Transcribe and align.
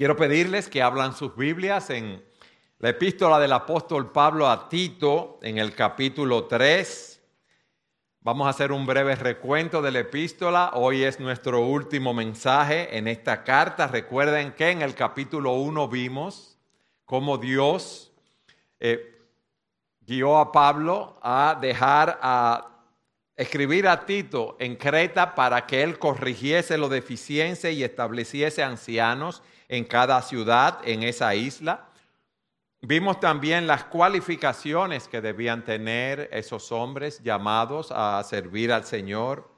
Quiero 0.00 0.16
pedirles 0.16 0.70
que 0.70 0.80
hablan 0.80 1.14
sus 1.14 1.36
Biblias 1.36 1.90
en 1.90 2.24
la 2.78 2.88
epístola 2.88 3.38
del 3.38 3.52
apóstol 3.52 4.10
Pablo 4.10 4.48
a 4.48 4.66
Tito, 4.66 5.38
en 5.42 5.58
el 5.58 5.74
capítulo 5.74 6.44
3. 6.44 7.20
Vamos 8.22 8.46
a 8.46 8.48
hacer 8.48 8.72
un 8.72 8.86
breve 8.86 9.14
recuento 9.14 9.82
de 9.82 9.90
la 9.90 9.98
epístola. 9.98 10.70
Hoy 10.72 11.02
es 11.02 11.20
nuestro 11.20 11.60
último 11.60 12.14
mensaje 12.14 12.96
en 12.96 13.08
esta 13.08 13.44
carta. 13.44 13.88
Recuerden 13.88 14.52
que 14.52 14.70
en 14.70 14.80
el 14.80 14.94
capítulo 14.94 15.52
1 15.52 15.86
vimos 15.88 16.56
cómo 17.04 17.36
Dios 17.36 18.10
eh, 18.78 19.18
guió 20.00 20.38
a 20.38 20.50
Pablo 20.50 21.20
a 21.22 21.58
dejar 21.60 22.18
a 22.22 22.86
escribir 23.36 23.86
a 23.86 24.06
Tito 24.06 24.56
en 24.60 24.76
Creta 24.76 25.34
para 25.34 25.66
que 25.66 25.82
él 25.82 25.98
corrigiese 25.98 26.78
lo 26.78 26.88
deficiente 26.88 27.72
y 27.72 27.84
estableciese 27.84 28.62
ancianos 28.62 29.42
en 29.70 29.84
cada 29.84 30.20
ciudad 30.20 30.80
en 30.84 31.04
esa 31.04 31.34
isla. 31.36 31.86
Vimos 32.82 33.20
también 33.20 33.68
las 33.68 33.84
cualificaciones 33.84 35.06
que 35.06 35.20
debían 35.20 35.64
tener 35.64 36.28
esos 36.32 36.72
hombres 36.72 37.22
llamados 37.22 37.92
a 37.92 38.20
servir 38.24 38.72
al 38.72 38.84
Señor. 38.84 39.48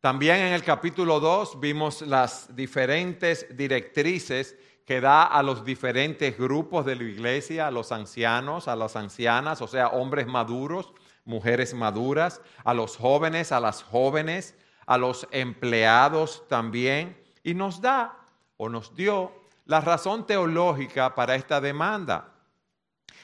También 0.00 0.36
en 0.36 0.54
el 0.54 0.64
capítulo 0.64 1.20
2 1.20 1.60
vimos 1.60 2.00
las 2.00 2.56
diferentes 2.56 3.46
directrices 3.54 4.56
que 4.86 5.02
da 5.02 5.24
a 5.24 5.42
los 5.42 5.66
diferentes 5.66 6.38
grupos 6.38 6.86
de 6.86 6.96
la 6.96 7.04
iglesia, 7.04 7.66
a 7.66 7.70
los 7.70 7.92
ancianos, 7.92 8.68
a 8.68 8.74
las 8.74 8.96
ancianas, 8.96 9.60
o 9.60 9.68
sea, 9.68 9.88
hombres 9.88 10.26
maduros, 10.26 10.94
mujeres 11.26 11.74
maduras, 11.74 12.40
a 12.64 12.72
los 12.72 12.96
jóvenes, 12.96 13.52
a 13.52 13.60
las 13.60 13.82
jóvenes, 13.82 14.54
a 14.86 14.96
los 14.96 15.28
empleados 15.30 16.42
también, 16.48 17.20
y 17.44 17.52
nos 17.52 17.82
da 17.82 18.16
o 18.56 18.68
nos 18.70 18.94
dio 18.96 19.41
la 19.64 19.80
razón 19.80 20.26
teológica 20.26 21.14
para 21.14 21.34
esta 21.34 21.60
demanda. 21.60 22.28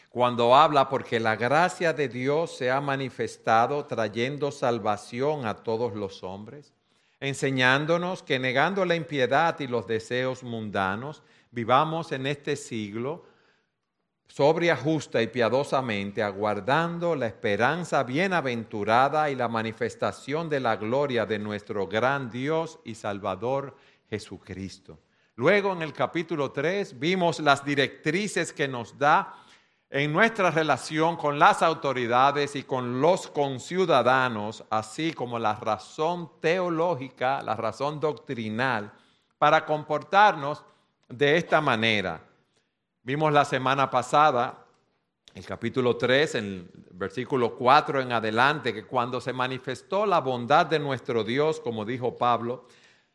Cuando 0.08 0.54
habla 0.54 0.88
porque 0.88 1.20
la 1.20 1.36
gracia 1.36 1.92
de 1.92 2.08
Dios 2.08 2.56
se 2.56 2.70
ha 2.70 2.80
manifestado 2.80 3.84
trayendo 3.84 4.50
salvación 4.50 5.46
a 5.46 5.54
todos 5.54 5.94
los 5.94 6.22
hombres, 6.22 6.72
enseñándonos 7.20 8.22
que 8.22 8.38
negando 8.38 8.84
la 8.84 8.94
impiedad 8.94 9.58
y 9.60 9.66
los 9.66 9.86
deseos 9.86 10.42
mundanos, 10.42 11.22
vivamos 11.50 12.12
en 12.12 12.26
este 12.26 12.56
siglo 12.56 13.24
sobria, 14.28 14.76
justa 14.76 15.20
y 15.22 15.26
piadosamente, 15.26 16.22
aguardando 16.22 17.16
la 17.16 17.26
esperanza 17.26 18.02
bienaventurada 18.04 19.30
y 19.30 19.34
la 19.34 19.48
manifestación 19.48 20.48
de 20.48 20.60
la 20.60 20.76
gloria 20.76 21.26
de 21.26 21.38
nuestro 21.38 21.86
gran 21.88 22.30
Dios 22.30 22.78
y 22.84 22.94
Salvador 22.94 23.74
Jesucristo. 24.08 24.98
Luego 25.38 25.72
en 25.72 25.82
el 25.82 25.92
capítulo 25.92 26.50
3 26.50 26.98
vimos 26.98 27.38
las 27.38 27.64
directrices 27.64 28.52
que 28.52 28.66
nos 28.66 28.98
da 28.98 29.36
en 29.88 30.12
nuestra 30.12 30.50
relación 30.50 31.16
con 31.16 31.38
las 31.38 31.62
autoridades 31.62 32.56
y 32.56 32.64
con 32.64 33.00
los 33.00 33.28
conciudadanos, 33.28 34.64
así 34.68 35.12
como 35.12 35.38
la 35.38 35.54
razón 35.54 36.28
teológica, 36.40 37.40
la 37.42 37.54
razón 37.54 38.00
doctrinal, 38.00 38.92
para 39.38 39.64
comportarnos 39.64 40.64
de 41.08 41.36
esta 41.36 41.60
manera. 41.60 42.20
Vimos 43.04 43.32
la 43.32 43.44
semana 43.44 43.88
pasada, 43.88 44.66
el 45.34 45.46
capítulo 45.46 45.96
3, 45.96 46.34
en 46.34 46.44
el 46.44 46.70
versículo 46.94 47.54
4 47.54 48.00
en 48.00 48.10
adelante, 48.10 48.74
que 48.74 48.86
cuando 48.86 49.20
se 49.20 49.32
manifestó 49.32 50.04
la 50.04 50.18
bondad 50.18 50.66
de 50.66 50.80
nuestro 50.80 51.22
Dios, 51.22 51.60
como 51.60 51.84
dijo 51.84 52.18
Pablo, 52.18 52.66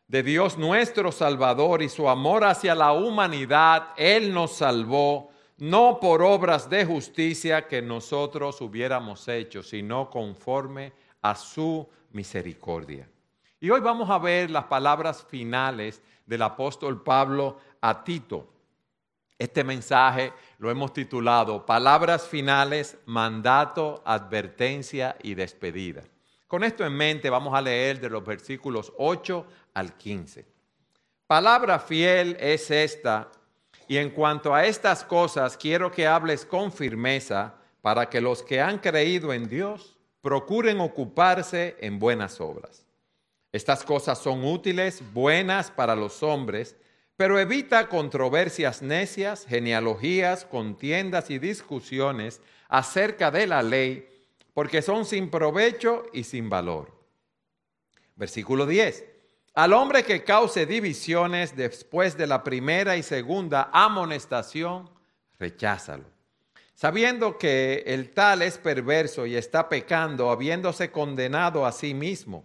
de 0.08 0.22
Dios 0.22 0.58
nuestro 0.58 1.10
Salvador 1.12 1.82
y 1.82 1.88
su 1.88 2.08
amor 2.08 2.44
hacia 2.44 2.74
la 2.74 2.92
humanidad, 2.92 3.88
Él 3.96 4.32
nos 4.32 4.56
salvó, 4.56 5.30
no 5.58 5.98
por 6.00 6.22
obras 6.22 6.68
de 6.68 6.84
justicia 6.84 7.66
que 7.68 7.80
nosotros 7.80 8.60
hubiéramos 8.60 9.26
hecho, 9.28 9.62
sino 9.62 10.10
conforme 10.10 10.92
a 11.22 11.34
su 11.34 11.88
misericordia. 12.12 13.08
Y 13.60 13.70
hoy 13.70 13.80
vamos 13.80 14.10
a 14.10 14.18
ver 14.18 14.50
las 14.50 14.64
palabras 14.64 15.24
finales 15.24 16.02
del 16.26 16.42
apóstol 16.42 17.02
Pablo 17.02 17.58
a 17.80 18.04
Tito. 18.04 18.48
Este 19.38 19.64
mensaje 19.64 20.32
lo 20.58 20.70
hemos 20.70 20.92
titulado 20.92 21.64
Palabras 21.64 22.28
finales, 22.28 22.98
mandato, 23.06 24.02
advertencia 24.04 25.16
y 25.22 25.34
despedida. 25.34 26.02
Con 26.46 26.62
esto 26.64 26.84
en 26.84 26.92
mente 26.92 27.30
vamos 27.30 27.54
a 27.54 27.60
leer 27.60 28.00
de 28.00 28.10
los 28.10 28.24
versículos 28.24 28.92
8 28.98 29.46
al 29.74 29.96
15. 29.96 30.46
Palabra 31.26 31.78
fiel 31.78 32.36
es 32.38 32.70
esta, 32.70 33.30
y 33.88 33.96
en 33.96 34.10
cuanto 34.10 34.54
a 34.54 34.64
estas 34.66 35.04
cosas 35.04 35.56
quiero 35.56 35.90
que 35.90 36.06
hables 36.06 36.44
con 36.44 36.72
firmeza 36.72 37.54
para 37.80 38.08
que 38.08 38.20
los 38.20 38.42
que 38.42 38.60
han 38.60 38.78
creído 38.78 39.32
en 39.32 39.48
Dios 39.48 39.96
procuren 40.20 40.80
ocuparse 40.80 41.76
en 41.80 41.98
buenas 41.98 42.40
obras. 42.40 42.86
Estas 43.52 43.84
cosas 43.84 44.18
son 44.18 44.44
útiles, 44.44 45.02
buenas 45.12 45.70
para 45.70 45.94
los 45.94 46.22
hombres, 46.22 46.76
pero 47.16 47.38
evita 47.38 47.88
controversias 47.88 48.82
necias, 48.82 49.46
genealogías, 49.46 50.44
contiendas 50.44 51.30
y 51.30 51.38
discusiones 51.38 52.40
acerca 52.68 53.30
de 53.30 53.46
la 53.46 53.62
ley, 53.62 54.08
porque 54.54 54.80
son 54.80 55.04
sin 55.04 55.28
provecho 55.28 56.04
y 56.12 56.24
sin 56.24 56.48
valor. 56.48 56.92
Versículo 58.16 58.66
10. 58.66 59.04
Al 59.54 59.72
hombre 59.72 60.02
que 60.04 60.24
cause 60.24 60.66
divisiones 60.66 61.54
después 61.54 62.16
de 62.16 62.26
la 62.26 62.42
primera 62.42 62.96
y 62.96 63.02
segunda 63.02 63.68
amonestación, 63.72 64.88
recházalo. 65.38 66.04
Sabiendo 66.74 67.38
que 67.38 67.84
el 67.86 68.10
tal 68.10 68.42
es 68.42 68.58
perverso 68.58 69.26
y 69.26 69.36
está 69.36 69.68
pecando, 69.68 70.30
habiéndose 70.30 70.90
condenado 70.90 71.66
a 71.66 71.72
sí 71.72 71.94
mismo 71.94 72.44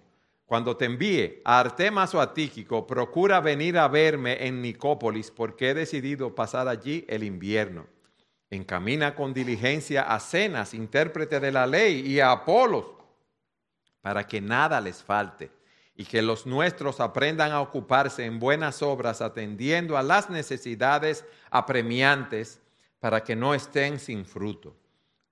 cuando 0.49 0.75
te 0.75 0.85
envíe 0.85 1.43
a 1.45 1.59
Artemas 1.59 2.15
o 2.15 2.21
a 2.21 2.33
Tíquico, 2.33 2.87
procura 2.87 3.39
venir 3.39 3.77
a 3.77 3.87
verme 3.87 4.47
en 4.47 4.63
Nicópolis, 4.63 5.29
porque 5.29 5.69
he 5.69 5.73
decidido 5.75 6.33
pasar 6.33 6.67
allí 6.67 7.05
el 7.07 7.23
invierno. 7.23 7.85
Encamina 8.51 9.15
con 9.15 9.33
diligencia 9.33 10.03
a 10.03 10.19
Cenas, 10.19 10.73
intérprete 10.73 11.39
de 11.39 11.51
la 11.51 11.67
ley, 11.67 12.01
y 12.05 12.19
a 12.19 12.31
Apolos, 12.31 12.85
para 14.01 14.25
que 14.25 14.41
nada 14.41 14.81
les 14.81 15.03
falte, 15.03 15.51
y 15.95 16.05
que 16.05 16.21
los 16.21 16.45
nuestros 16.45 16.99
aprendan 16.99 17.51
a 17.51 17.61
ocuparse 17.61 18.25
en 18.25 18.39
buenas 18.39 18.81
obras, 18.81 19.21
atendiendo 19.21 19.97
a 19.97 20.03
las 20.03 20.29
necesidades 20.29 21.25
apremiantes, 21.51 22.59
para 22.99 23.23
que 23.23 23.35
no 23.35 23.53
estén 23.53 23.99
sin 23.99 24.25
fruto. 24.25 24.75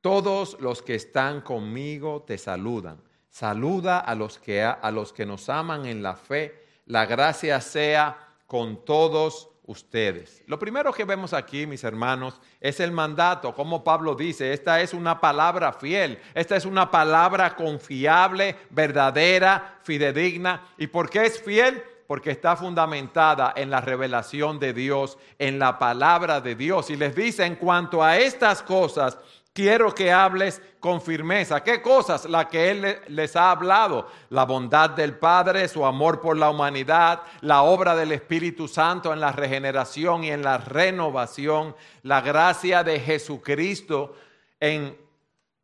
Todos 0.02 0.58
los 0.60 0.82
que 0.82 0.96
están 0.96 1.42
conmigo 1.42 2.24
te 2.26 2.38
saludan. 2.38 3.02
Saluda 3.30 4.00
a 4.00 4.16
los 4.16 4.40
que, 4.40 4.64
a 4.64 4.92
los 4.92 5.12
que 5.12 5.26
nos 5.26 5.50
aman 5.50 5.86
en 5.86 6.02
la 6.02 6.16
fe. 6.16 6.64
La 6.86 7.06
gracia 7.06 7.60
sea 7.62 8.36
con 8.46 8.86
todos 8.86 9.50
ustedes. 9.68 10.42
Lo 10.48 10.58
primero 10.58 10.92
que 10.92 11.06
vemos 11.06 11.34
aquí, 11.34 11.68
mis 11.68 11.84
hermanos, 11.84 12.42
es 12.60 12.80
el 12.80 12.92
mandato. 12.92 13.54
Como 13.54 13.84
Pablo 13.84 14.16
dice, 14.16 14.54
esta 14.54 14.82
es 14.82 14.94
una 14.94 15.20
palabra 15.22 15.74
fiel, 15.74 16.20
esta 16.34 16.56
es 16.56 16.66
una 16.66 16.90
palabra 16.90 17.56
confiable, 17.56 18.56
verdadera, 18.70 19.80
fidedigna. 19.84 20.70
¿Y 20.78 20.88
por 20.88 21.10
qué 21.10 21.26
es 21.26 21.42
fiel? 21.42 21.84
Porque 22.08 22.32
está 22.32 22.56
fundamentada 22.56 23.54
en 23.58 23.70
la 23.70 23.82
revelación 23.82 24.58
de 24.58 24.72
Dios, 24.72 25.18
en 25.38 25.60
la 25.60 25.78
palabra 25.78 26.40
de 26.40 26.56
Dios. 26.56 26.90
Y 26.90 26.96
les 26.96 27.14
dice, 27.14 27.46
en 27.46 27.58
cuanto 27.58 28.02
a 28.02 28.18
estas 28.18 28.64
cosas, 28.64 29.18
quiero 29.58 29.96
que 29.96 30.12
hables 30.12 30.62
con 30.80 31.02
firmeza. 31.02 31.64
¿Qué 31.64 31.82
cosas? 31.82 32.26
La 32.26 32.48
que 32.48 32.70
Él 32.70 33.00
les 33.08 33.36
ha 33.36 33.50
hablado. 33.50 34.08
La 34.30 34.46
bondad 34.46 34.92
del 34.92 35.18
Padre, 35.18 35.68
su 35.68 35.84
amor 35.84 36.22
por 36.22 36.38
la 36.38 36.52
humanidad, 36.52 37.24
la 37.42 37.64
obra 37.64 37.96
del 37.96 38.12
Espíritu 38.12 38.68
Santo 38.68 39.12
en 39.12 39.20
la 39.20 39.32
regeneración 39.32 40.24
y 40.24 40.30
en 40.30 40.44
la 40.44 40.60
renovación, 40.60 41.76
la 42.04 42.22
gracia 42.22 42.84
de 42.84 43.00
Jesucristo 43.00 44.16
en 44.60 44.96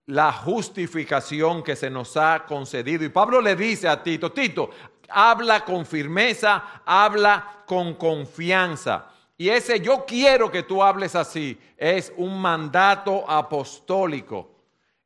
la 0.08 0.32
justificación 0.32 1.62
que 1.62 1.76
se 1.76 1.92
nos 1.92 2.18
ha 2.18 2.46
concedido. 2.48 3.06
Y 3.06 3.10
Pablo 3.10 3.42
le 3.42 3.56
dice 3.56 3.88
a 3.88 4.02
Tito, 4.02 4.32
Tito, 4.32 4.72
habla 5.08 5.64
con 5.64 5.86
firmeza, 5.86 6.82
habla 6.84 7.62
con 7.68 7.94
confianza. 7.94 9.13
Y 9.38 9.50
ese 9.50 9.80
yo 9.80 10.06
quiero 10.06 10.52
que 10.52 10.64
tú 10.64 10.84
hables 10.84 11.16
así 11.16 11.58
es 11.78 12.14
un 12.18 12.40
mandato 12.40 13.30
apostólico. 13.30 14.52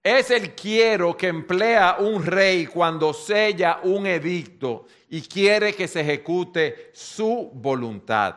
Es 0.04 0.32
el 0.32 0.54
quiero 0.54 1.18
que 1.18 1.28
emplea 1.28 1.98
un 2.00 2.26
rey 2.26 2.66
cuando 2.66 3.14
sella 3.14 3.80
un 3.84 4.06
edicto 4.06 4.86
y 5.10 5.22
quiere 5.22 5.74
que 5.74 5.88
se 5.88 6.02
ejecute 6.02 6.92
su 6.94 7.52
voluntad. 7.54 8.36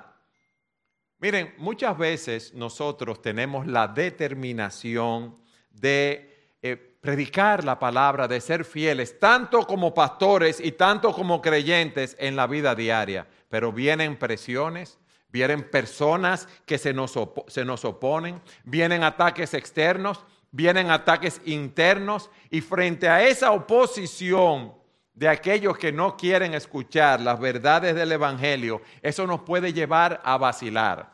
Miren, 1.18 1.54
muchas 1.58 1.96
veces 1.98 2.54
nosotros 2.54 3.20
tenemos 3.20 3.66
la 3.66 3.86
determinación 3.86 5.36
de 5.70 6.56
eh, 6.62 6.76
predicar 6.76 7.62
la 7.62 7.78
palabra, 7.78 8.26
de 8.26 8.40
ser 8.40 8.64
fieles, 8.64 9.18
tanto 9.18 9.66
como 9.66 9.92
pastores 9.92 10.60
y 10.60 10.72
tanto 10.72 11.12
como 11.12 11.42
creyentes 11.42 12.16
en 12.18 12.36
la 12.36 12.46
vida 12.46 12.74
diaria, 12.74 13.26
pero 13.48 13.70
vienen 13.70 14.18
presiones, 14.18 14.98
vienen 15.32 15.68
personas 15.68 16.48
que 16.66 16.78
se 16.78 16.92
nos, 16.92 17.18
se 17.48 17.64
nos 17.64 17.84
oponen, 17.84 18.40
vienen 18.64 19.04
ataques 19.04 19.54
externos, 19.54 20.24
vienen 20.50 20.90
ataques 20.90 21.40
internos 21.44 22.30
y 22.50 22.60
frente 22.60 23.08
a 23.08 23.26
esa 23.26 23.52
oposición 23.52 24.74
de 25.14 25.28
aquellos 25.28 25.76
que 25.76 25.92
no 25.92 26.16
quieren 26.16 26.54
escuchar 26.54 27.20
las 27.20 27.38
verdades 27.38 27.94
del 27.94 28.12
Evangelio, 28.12 28.80
eso 29.02 29.26
nos 29.26 29.42
puede 29.42 29.72
llevar 29.72 30.20
a 30.24 30.38
vacilar. 30.38 31.12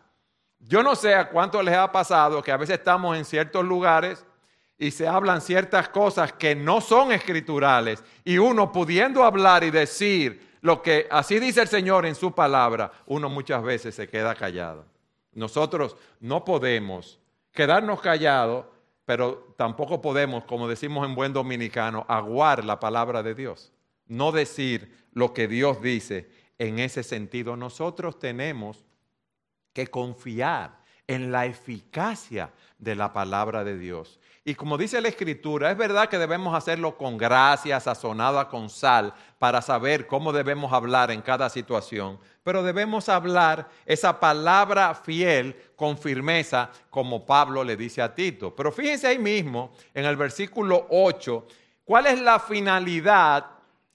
Yo 0.61 0.83
no 0.83 0.95
sé 0.95 1.15
a 1.15 1.29
cuánto 1.29 1.63
les 1.63 1.75
ha 1.75 1.91
pasado 1.91 2.43
que 2.43 2.53
a 2.53 2.57
veces 2.57 2.79
estamos 2.79 3.17
en 3.17 3.25
ciertos 3.25 3.65
lugares 3.65 4.25
y 4.79 4.91
se 4.91 5.09
hablan 5.09 5.41
ciertas 5.41 5.89
cosas 5.89 6.33
que 6.33 6.55
no 6.55 6.81
son 6.81 7.13
escriturales 7.13 8.03
y 8.25 8.39
uno 8.39 8.73
pudiendo 8.73 9.25
hablar 9.25 9.65
y 9.65 9.71
decir 9.71 10.56
lo 10.67 10.83
que 10.83 11.07
así 11.13 11.39
dice 11.39 11.63
el 11.63 11.69
Señor 11.69 12.07
en 12.07 12.17
su 12.17 12.33
palabra, 12.33 12.91
uno 13.07 13.29
muchas 13.29 13.63
veces 13.63 13.95
se 13.95 14.09
queda 14.09 14.35
callado. 14.35 14.85
Nosotros 15.33 15.97
no 16.19 16.45
podemos 16.45 17.21
quedarnos 17.53 18.01
callados, 18.01 18.67
pero 19.05 19.55
tampoco 19.57 20.03
podemos, 20.03 20.45
como 20.45 20.67
decimos 20.67 21.07
en 21.07 21.15
buen 21.15 21.33
dominicano, 21.33 22.05
aguar 22.09 22.65
la 22.65 22.81
palabra 22.81 23.23
de 23.23 23.37
Dios, 23.37 23.73
no 24.07 24.33
decir 24.33 24.93
lo 25.13 25.33
que 25.33 25.47
Dios 25.47 25.81
dice. 25.81 26.29
En 26.59 26.81
ese 26.81 27.05
sentido, 27.05 27.57
nosotros 27.57 28.19
tenemos 28.19 28.85
que 29.73 29.87
confiar 29.87 30.81
en 31.07 31.31
la 31.31 31.47
eficacia 31.47 32.51
de 32.77 32.97
la 32.97 33.13
palabra 33.13 33.63
de 33.63 33.79
Dios. 33.79 34.19
Y 34.49 34.55
como 34.55 34.79
dice 34.79 35.01
la 35.01 35.09
Escritura, 35.09 35.73
es 35.73 35.77
verdad 35.77 36.09
que 36.09 36.19
debemos 36.21 36.55
hacerlo 36.55 36.97
con 36.97 37.19
gracia, 37.19 37.81
sazonada 37.81 38.49
con 38.49 38.71
sal, 38.71 39.13
para 39.41 39.61
saber 39.61 40.07
cómo 40.07 40.33
debemos 40.33 40.73
hablar 40.73 41.11
en 41.11 41.21
cada 41.21 41.51
situación, 41.51 42.17
pero 42.45 42.63
debemos 42.63 43.09
hablar 43.09 43.69
esa 43.85 44.21
palabra 44.21 44.95
fiel 44.95 45.57
con 45.75 45.99
firmeza, 45.99 46.71
como 46.91 47.27
Pablo 47.27 47.65
le 47.65 47.77
dice 47.77 48.01
a 48.01 48.15
Tito. 48.15 48.55
Pero 48.55 48.71
fíjense 48.71 49.09
ahí 49.09 49.19
mismo, 49.19 49.73
en 49.93 50.05
el 50.05 50.15
versículo 50.15 50.87
8, 50.91 51.45
cuál 51.85 52.07
es 52.07 52.21
la 52.21 52.39
finalidad 52.39 53.47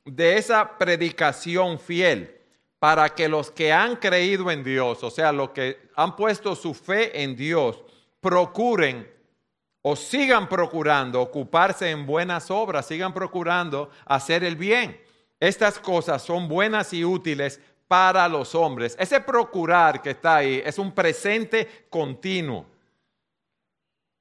de 0.03 0.35
esa 0.35 0.77
predicación 0.77 1.79
fiel 1.79 2.41
para 2.77 3.07
que 3.07 3.29
los 3.29 3.51
que 3.51 3.71
han 3.71 3.95
creído 3.95 4.51
en 4.51 4.65
Dios, 4.65 5.01
o 5.01 5.11
sea, 5.11 5.31
los 5.31 5.51
que 5.51 5.79
han 5.95 6.13
puesto 6.17 6.57
su 6.57 6.73
fe 6.73 7.23
en 7.23 7.37
Dios, 7.37 7.81
procuren 8.19 9.20
o 9.81 9.95
sigan 9.95 10.47
procurando 10.47 11.21
ocuparse 11.21 11.89
en 11.89 12.05
buenas 12.05 12.51
obras, 12.51 12.85
sigan 12.85 13.13
procurando 13.13 13.89
hacer 14.05 14.43
el 14.43 14.55
bien. 14.55 14.99
Estas 15.39 15.79
cosas 15.79 16.21
son 16.21 16.47
buenas 16.47 16.93
y 16.93 17.03
útiles 17.03 17.59
para 17.87 18.27
los 18.29 18.53
hombres. 18.53 18.95
Ese 18.99 19.19
procurar 19.21 20.01
que 20.01 20.11
está 20.11 20.37
ahí 20.37 20.61
es 20.63 20.77
un 20.77 20.91
presente 20.91 21.87
continuo. 21.89 22.65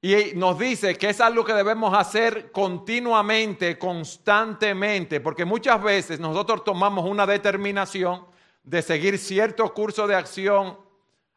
Y 0.01 0.33
nos 0.35 0.57
dice 0.57 0.97
que 0.97 1.09
es 1.09 1.21
algo 1.21 1.45
que 1.45 1.53
debemos 1.53 1.95
hacer 1.95 2.51
continuamente, 2.51 3.77
constantemente, 3.77 5.21
porque 5.21 5.45
muchas 5.45 5.81
veces 5.83 6.19
nosotros 6.19 6.63
tomamos 6.63 7.05
una 7.05 7.27
determinación 7.27 8.25
de 8.63 8.81
seguir 8.81 9.19
cierto 9.19 9.71
curso 9.75 10.07
de 10.07 10.15
acción 10.15 10.79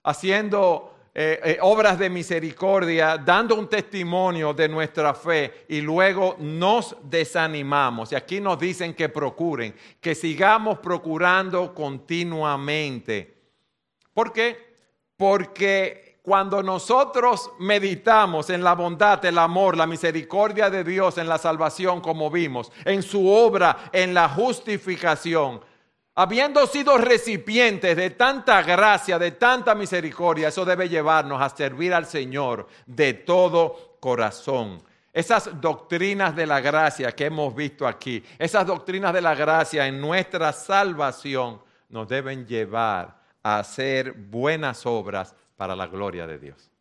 haciendo 0.02 0.93
eh, 1.16 1.40
eh, 1.44 1.58
obras 1.60 1.96
de 1.96 2.10
misericordia, 2.10 3.16
dando 3.16 3.54
un 3.54 3.68
testimonio 3.68 4.52
de 4.52 4.68
nuestra 4.68 5.14
fe 5.14 5.64
y 5.68 5.80
luego 5.80 6.34
nos 6.40 6.96
desanimamos. 7.04 8.10
Y 8.10 8.16
aquí 8.16 8.40
nos 8.40 8.58
dicen 8.58 8.94
que 8.94 9.08
procuren, 9.08 9.76
que 10.00 10.16
sigamos 10.16 10.80
procurando 10.80 11.72
continuamente. 11.72 13.32
¿Por 14.12 14.32
qué? 14.32 14.74
Porque 15.16 16.18
cuando 16.20 16.64
nosotros 16.64 17.48
meditamos 17.60 18.50
en 18.50 18.64
la 18.64 18.74
bondad, 18.74 19.24
el 19.24 19.38
amor, 19.38 19.76
la 19.76 19.86
misericordia 19.86 20.68
de 20.68 20.82
Dios, 20.82 21.18
en 21.18 21.28
la 21.28 21.38
salvación, 21.38 22.00
como 22.00 22.28
vimos, 22.28 22.72
en 22.84 23.04
su 23.04 23.28
obra, 23.28 23.90
en 23.92 24.14
la 24.14 24.28
justificación, 24.28 25.60
Habiendo 26.16 26.64
sido 26.68 26.96
recipientes 26.96 27.96
de 27.96 28.10
tanta 28.10 28.62
gracia, 28.62 29.18
de 29.18 29.32
tanta 29.32 29.74
misericordia, 29.74 30.48
eso 30.48 30.64
debe 30.64 30.88
llevarnos 30.88 31.42
a 31.42 31.48
servir 31.48 31.92
al 31.92 32.06
Señor 32.06 32.68
de 32.86 33.14
todo 33.14 33.96
corazón. 33.98 34.80
Esas 35.12 35.60
doctrinas 35.60 36.36
de 36.36 36.46
la 36.46 36.60
gracia 36.60 37.10
que 37.12 37.26
hemos 37.26 37.54
visto 37.54 37.86
aquí, 37.86 38.22
esas 38.38 38.64
doctrinas 38.64 39.12
de 39.12 39.22
la 39.22 39.34
gracia 39.34 39.86
en 39.88 40.00
nuestra 40.00 40.52
salvación, 40.52 41.60
nos 41.88 42.08
deben 42.08 42.46
llevar 42.46 43.20
a 43.42 43.58
hacer 43.58 44.12
buenas 44.12 44.86
obras 44.86 45.34
para 45.56 45.74
la 45.74 45.86
gloria 45.88 46.26
de 46.26 46.38
Dios. 46.38 46.73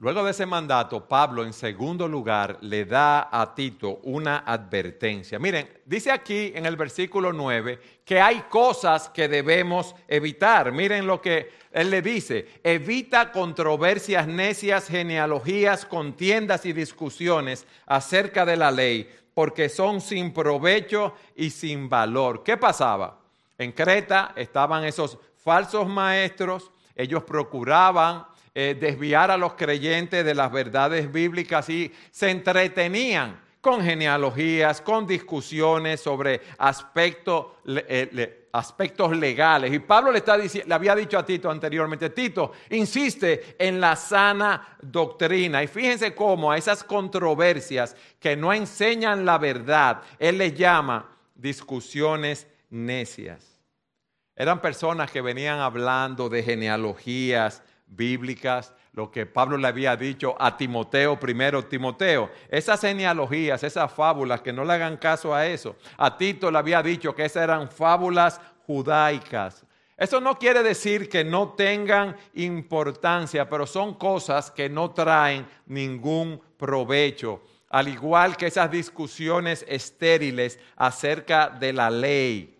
Luego 0.00 0.24
de 0.24 0.30
ese 0.30 0.46
mandato, 0.46 1.06
Pablo 1.06 1.44
en 1.44 1.52
segundo 1.52 2.08
lugar 2.08 2.56
le 2.62 2.86
da 2.86 3.28
a 3.30 3.54
Tito 3.54 4.00
una 4.04 4.38
advertencia. 4.46 5.38
Miren, 5.38 5.68
dice 5.84 6.10
aquí 6.10 6.52
en 6.54 6.64
el 6.64 6.74
versículo 6.74 7.34
9 7.34 8.00
que 8.02 8.18
hay 8.18 8.44
cosas 8.48 9.10
que 9.10 9.28
debemos 9.28 9.94
evitar. 10.08 10.72
Miren 10.72 11.06
lo 11.06 11.20
que 11.20 11.52
él 11.70 11.90
le 11.90 12.00
dice. 12.00 12.48
Evita 12.64 13.30
controversias 13.30 14.26
necias, 14.26 14.88
genealogías, 14.88 15.84
contiendas 15.84 16.64
y 16.64 16.72
discusiones 16.72 17.66
acerca 17.84 18.46
de 18.46 18.56
la 18.56 18.70
ley, 18.70 19.06
porque 19.34 19.68
son 19.68 20.00
sin 20.00 20.32
provecho 20.32 21.12
y 21.36 21.50
sin 21.50 21.90
valor. 21.90 22.42
¿Qué 22.42 22.56
pasaba? 22.56 23.20
En 23.58 23.72
Creta 23.72 24.32
estaban 24.34 24.82
esos 24.82 25.18
falsos 25.36 25.86
maestros, 25.86 26.70
ellos 26.96 27.22
procuraban 27.22 28.24
eh, 28.62 28.74
desviar 28.74 29.30
a 29.30 29.38
los 29.38 29.54
creyentes 29.54 30.22
de 30.22 30.34
las 30.34 30.52
verdades 30.52 31.10
bíblicas 31.10 31.66
y 31.70 31.90
se 32.10 32.28
entretenían 32.28 33.40
con 33.58 33.82
genealogías, 33.82 34.82
con 34.82 35.06
discusiones 35.06 36.02
sobre 36.02 36.42
aspectos, 36.58 37.46
eh, 37.64 38.48
aspectos 38.52 39.16
legales. 39.16 39.72
Y 39.72 39.78
Pablo 39.78 40.12
le, 40.12 40.18
está 40.18 40.36
le 40.36 40.74
había 40.74 40.94
dicho 40.94 41.18
a 41.18 41.24
Tito 41.24 41.50
anteriormente, 41.50 42.10
Tito, 42.10 42.52
insiste 42.68 43.56
en 43.58 43.80
la 43.80 43.96
sana 43.96 44.76
doctrina. 44.82 45.62
Y 45.62 45.66
fíjense 45.66 46.14
cómo 46.14 46.52
a 46.52 46.58
esas 46.58 46.84
controversias 46.84 47.96
que 48.18 48.36
no 48.36 48.52
enseñan 48.52 49.24
la 49.24 49.38
verdad, 49.38 50.02
él 50.18 50.36
les 50.36 50.54
llama 50.54 51.16
discusiones 51.34 52.46
necias. 52.68 53.58
Eran 54.36 54.60
personas 54.60 55.10
que 55.10 55.22
venían 55.22 55.60
hablando 55.60 56.28
de 56.28 56.42
genealogías, 56.42 57.62
bíblicas, 57.90 58.72
lo 58.92 59.10
que 59.10 59.26
Pablo 59.26 59.56
le 59.56 59.68
había 59.68 59.96
dicho 59.96 60.34
a 60.38 60.56
Timoteo 60.56 61.18
primero, 61.18 61.64
Timoteo, 61.64 62.30
esas 62.48 62.80
genealogías, 62.80 63.62
esas 63.62 63.92
fábulas, 63.92 64.40
que 64.40 64.52
no 64.52 64.64
le 64.64 64.72
hagan 64.72 64.96
caso 64.96 65.34
a 65.34 65.46
eso. 65.46 65.76
A 65.96 66.16
Tito 66.16 66.50
le 66.50 66.58
había 66.58 66.82
dicho 66.82 67.14
que 67.14 67.24
esas 67.24 67.44
eran 67.44 67.70
fábulas 67.70 68.40
judaicas. 68.66 69.64
Eso 69.96 70.20
no 70.20 70.38
quiere 70.38 70.62
decir 70.62 71.08
que 71.08 71.24
no 71.24 71.50
tengan 71.50 72.16
importancia, 72.34 73.48
pero 73.48 73.66
son 73.66 73.94
cosas 73.94 74.50
que 74.50 74.68
no 74.68 74.92
traen 74.92 75.46
ningún 75.66 76.40
provecho. 76.56 77.42
Al 77.68 77.86
igual 77.88 78.36
que 78.36 78.46
esas 78.46 78.70
discusiones 78.70 79.64
estériles 79.68 80.58
acerca 80.76 81.50
de 81.50 81.72
la 81.72 81.90
ley. 81.90 82.59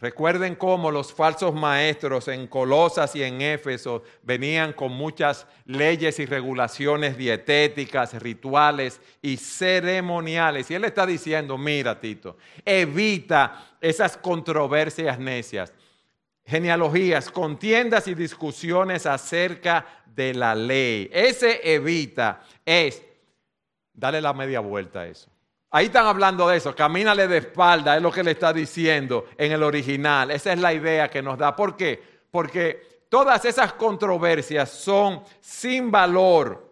Recuerden 0.00 0.54
cómo 0.54 0.92
los 0.92 1.12
falsos 1.12 1.54
maestros 1.54 2.28
en 2.28 2.46
Colosas 2.46 3.16
y 3.16 3.22
en 3.24 3.42
Éfeso 3.42 4.04
venían 4.22 4.72
con 4.72 4.92
muchas 4.92 5.46
leyes 5.64 6.20
y 6.20 6.26
regulaciones 6.26 7.16
dietéticas, 7.16 8.14
rituales 8.22 9.00
y 9.20 9.36
ceremoniales. 9.36 10.70
Y 10.70 10.74
él 10.74 10.84
está 10.84 11.04
diciendo, 11.04 11.58
mira 11.58 12.00
Tito, 12.00 12.36
evita 12.64 13.76
esas 13.80 14.16
controversias 14.16 15.18
necias, 15.18 15.72
genealogías, 16.44 17.28
contiendas 17.28 18.06
y 18.06 18.14
discusiones 18.14 19.04
acerca 19.06 19.84
de 20.06 20.32
la 20.32 20.54
ley. 20.54 21.10
Ese 21.12 21.60
evita 21.74 22.42
es, 22.64 23.02
dale 23.92 24.20
la 24.20 24.32
media 24.32 24.60
vuelta 24.60 25.00
a 25.00 25.06
eso. 25.08 25.31
Ahí 25.74 25.86
están 25.86 26.06
hablando 26.06 26.48
de 26.48 26.58
eso, 26.58 26.74
camínale 26.76 27.26
de 27.26 27.38
espalda, 27.38 27.96
es 27.96 28.02
lo 28.02 28.12
que 28.12 28.22
le 28.22 28.32
está 28.32 28.52
diciendo 28.52 29.24
en 29.38 29.52
el 29.52 29.62
original. 29.62 30.30
Esa 30.30 30.52
es 30.52 30.60
la 30.60 30.74
idea 30.74 31.08
que 31.08 31.22
nos 31.22 31.38
da. 31.38 31.56
¿Por 31.56 31.78
qué? 31.78 32.20
Porque 32.30 33.06
todas 33.08 33.42
esas 33.46 33.72
controversias 33.72 34.68
son 34.68 35.22
sin 35.40 35.90
valor. 35.90 36.70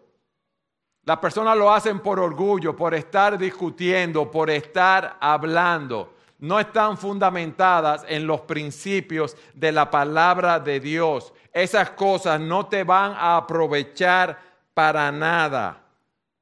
Las 1.07 1.16
personas 1.16 1.57
lo 1.57 1.73
hacen 1.73 2.00
por 2.00 2.21
orgullo, 2.21 2.76
por 2.76 2.95
estar 2.95 3.38
discutiendo, 3.38 4.30
por 4.30 4.50
estar 4.50 5.16
hablando. 5.19 6.12
No 6.40 6.61
están 6.61 6.99
fundamentadas 6.99 8.04
en 8.07 8.26
los 8.26 8.42
principios 8.42 9.35
de 9.54 9.73
la 9.73 9.90
palabra 9.90 10.61
de 10.61 10.78
Dios. 10.78 11.33
Esas 11.54 11.90
cosas 11.92 12.38
no 12.38 12.66
te 12.66 12.85
van 12.85 13.12
a 13.12 13.38
aprovechar 13.38 14.38
para 14.75 15.11
nada. 15.11 15.85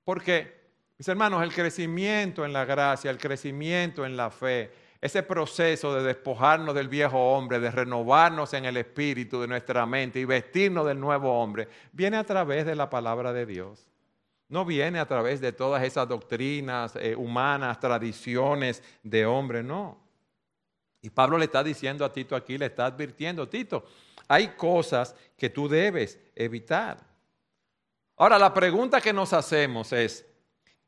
¿Por 0.02 0.20
qué? 0.20 0.57
Mis 0.98 1.06
hermanos, 1.06 1.44
el 1.44 1.54
crecimiento 1.54 2.44
en 2.44 2.52
la 2.52 2.64
gracia, 2.64 3.08
el 3.08 3.18
crecimiento 3.18 4.04
en 4.04 4.16
la 4.16 4.30
fe, 4.30 4.72
ese 5.00 5.22
proceso 5.22 5.94
de 5.94 6.02
despojarnos 6.02 6.74
del 6.74 6.88
viejo 6.88 7.16
hombre, 7.36 7.60
de 7.60 7.70
renovarnos 7.70 8.52
en 8.52 8.64
el 8.64 8.76
espíritu 8.76 9.40
de 9.40 9.46
nuestra 9.46 9.86
mente 9.86 10.18
y 10.18 10.24
vestirnos 10.24 10.84
del 10.84 10.98
nuevo 10.98 11.40
hombre, 11.40 11.68
viene 11.92 12.16
a 12.16 12.24
través 12.24 12.66
de 12.66 12.74
la 12.74 12.90
palabra 12.90 13.32
de 13.32 13.46
Dios. 13.46 13.88
No 14.48 14.64
viene 14.64 14.98
a 14.98 15.06
través 15.06 15.40
de 15.40 15.52
todas 15.52 15.84
esas 15.84 16.08
doctrinas 16.08 16.96
eh, 16.96 17.14
humanas, 17.14 17.78
tradiciones 17.78 18.82
de 19.04 19.24
hombre, 19.24 19.62
no. 19.62 20.00
Y 21.00 21.10
Pablo 21.10 21.38
le 21.38 21.44
está 21.44 21.62
diciendo 21.62 22.04
a 22.04 22.12
Tito 22.12 22.34
aquí, 22.34 22.58
le 22.58 22.66
está 22.66 22.86
advirtiendo, 22.86 23.48
Tito, 23.48 23.84
hay 24.26 24.48
cosas 24.48 25.14
que 25.36 25.48
tú 25.48 25.68
debes 25.68 26.18
evitar. 26.34 26.98
Ahora, 28.16 28.36
la 28.36 28.52
pregunta 28.52 29.00
que 29.00 29.12
nos 29.12 29.32
hacemos 29.32 29.92
es, 29.92 30.27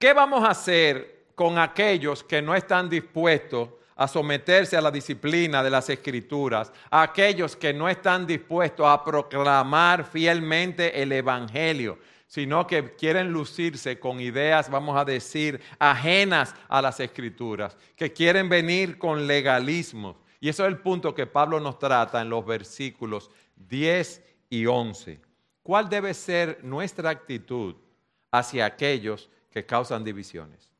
¿qué 0.01 0.13
vamos 0.13 0.43
a 0.43 0.51
hacer 0.51 1.27
con 1.37 1.59
aquellos 1.59 2.25
que 2.25 2.43
no 2.43 2.57
están 2.57 2.89
dispuestos 2.89 3.69
a 3.95 4.09
someterse 4.09 4.79
a 4.79 4.81
la 4.81 4.91
disciplina 4.91 5.63
de 5.63 5.69
las 5.69 5.91
escrituras, 5.91 6.73
aquellos 6.91 7.55
que 7.55 7.75
no 7.75 7.87
están 7.87 8.27
dispuestos 8.27 8.87
a 8.87 9.05
proclamar 9.05 10.05
fielmente 10.05 11.03
el 11.03 11.13
Evangelio, 11.13 11.99
sino 12.27 12.67
que 12.67 12.95
quieren 12.95 13.31
lucirse 13.31 13.99
con 14.01 14.19
ideas, 14.19 14.71
vamos 14.71 14.97
a 14.97 15.05
decir, 15.05 15.61
ajenas 15.79 16.55
a 16.67 16.81
las 16.81 16.99
escrituras, 16.99 17.77
que 17.95 18.11
quieren 18.11 18.49
venir 18.49 18.97
con 18.97 19.27
legalismo. 19.27 20.17
Y 20.41 20.49
eso 20.49 20.65
es 20.65 20.73
el 20.73 20.79
punto 20.79 21.15
que 21.15 21.27
Pablo 21.27 21.61
nos 21.61 21.79
trata 21.79 22.23
en 22.23 22.31
los 22.31 22.47
versículos 22.47 23.31
10 23.57 24.25
y 24.49 24.65
11. 24.65 25.21
¿Cuál 25.63 25.91
debe 25.91 26.15
ser 26.15 26.61
nuestra 26.65 27.11
actitud 27.11 27.75
hacia 28.31 28.65
aquellos 28.65 29.29
que 29.51 29.67
causan 29.67 30.05
divisiones? 30.05 30.71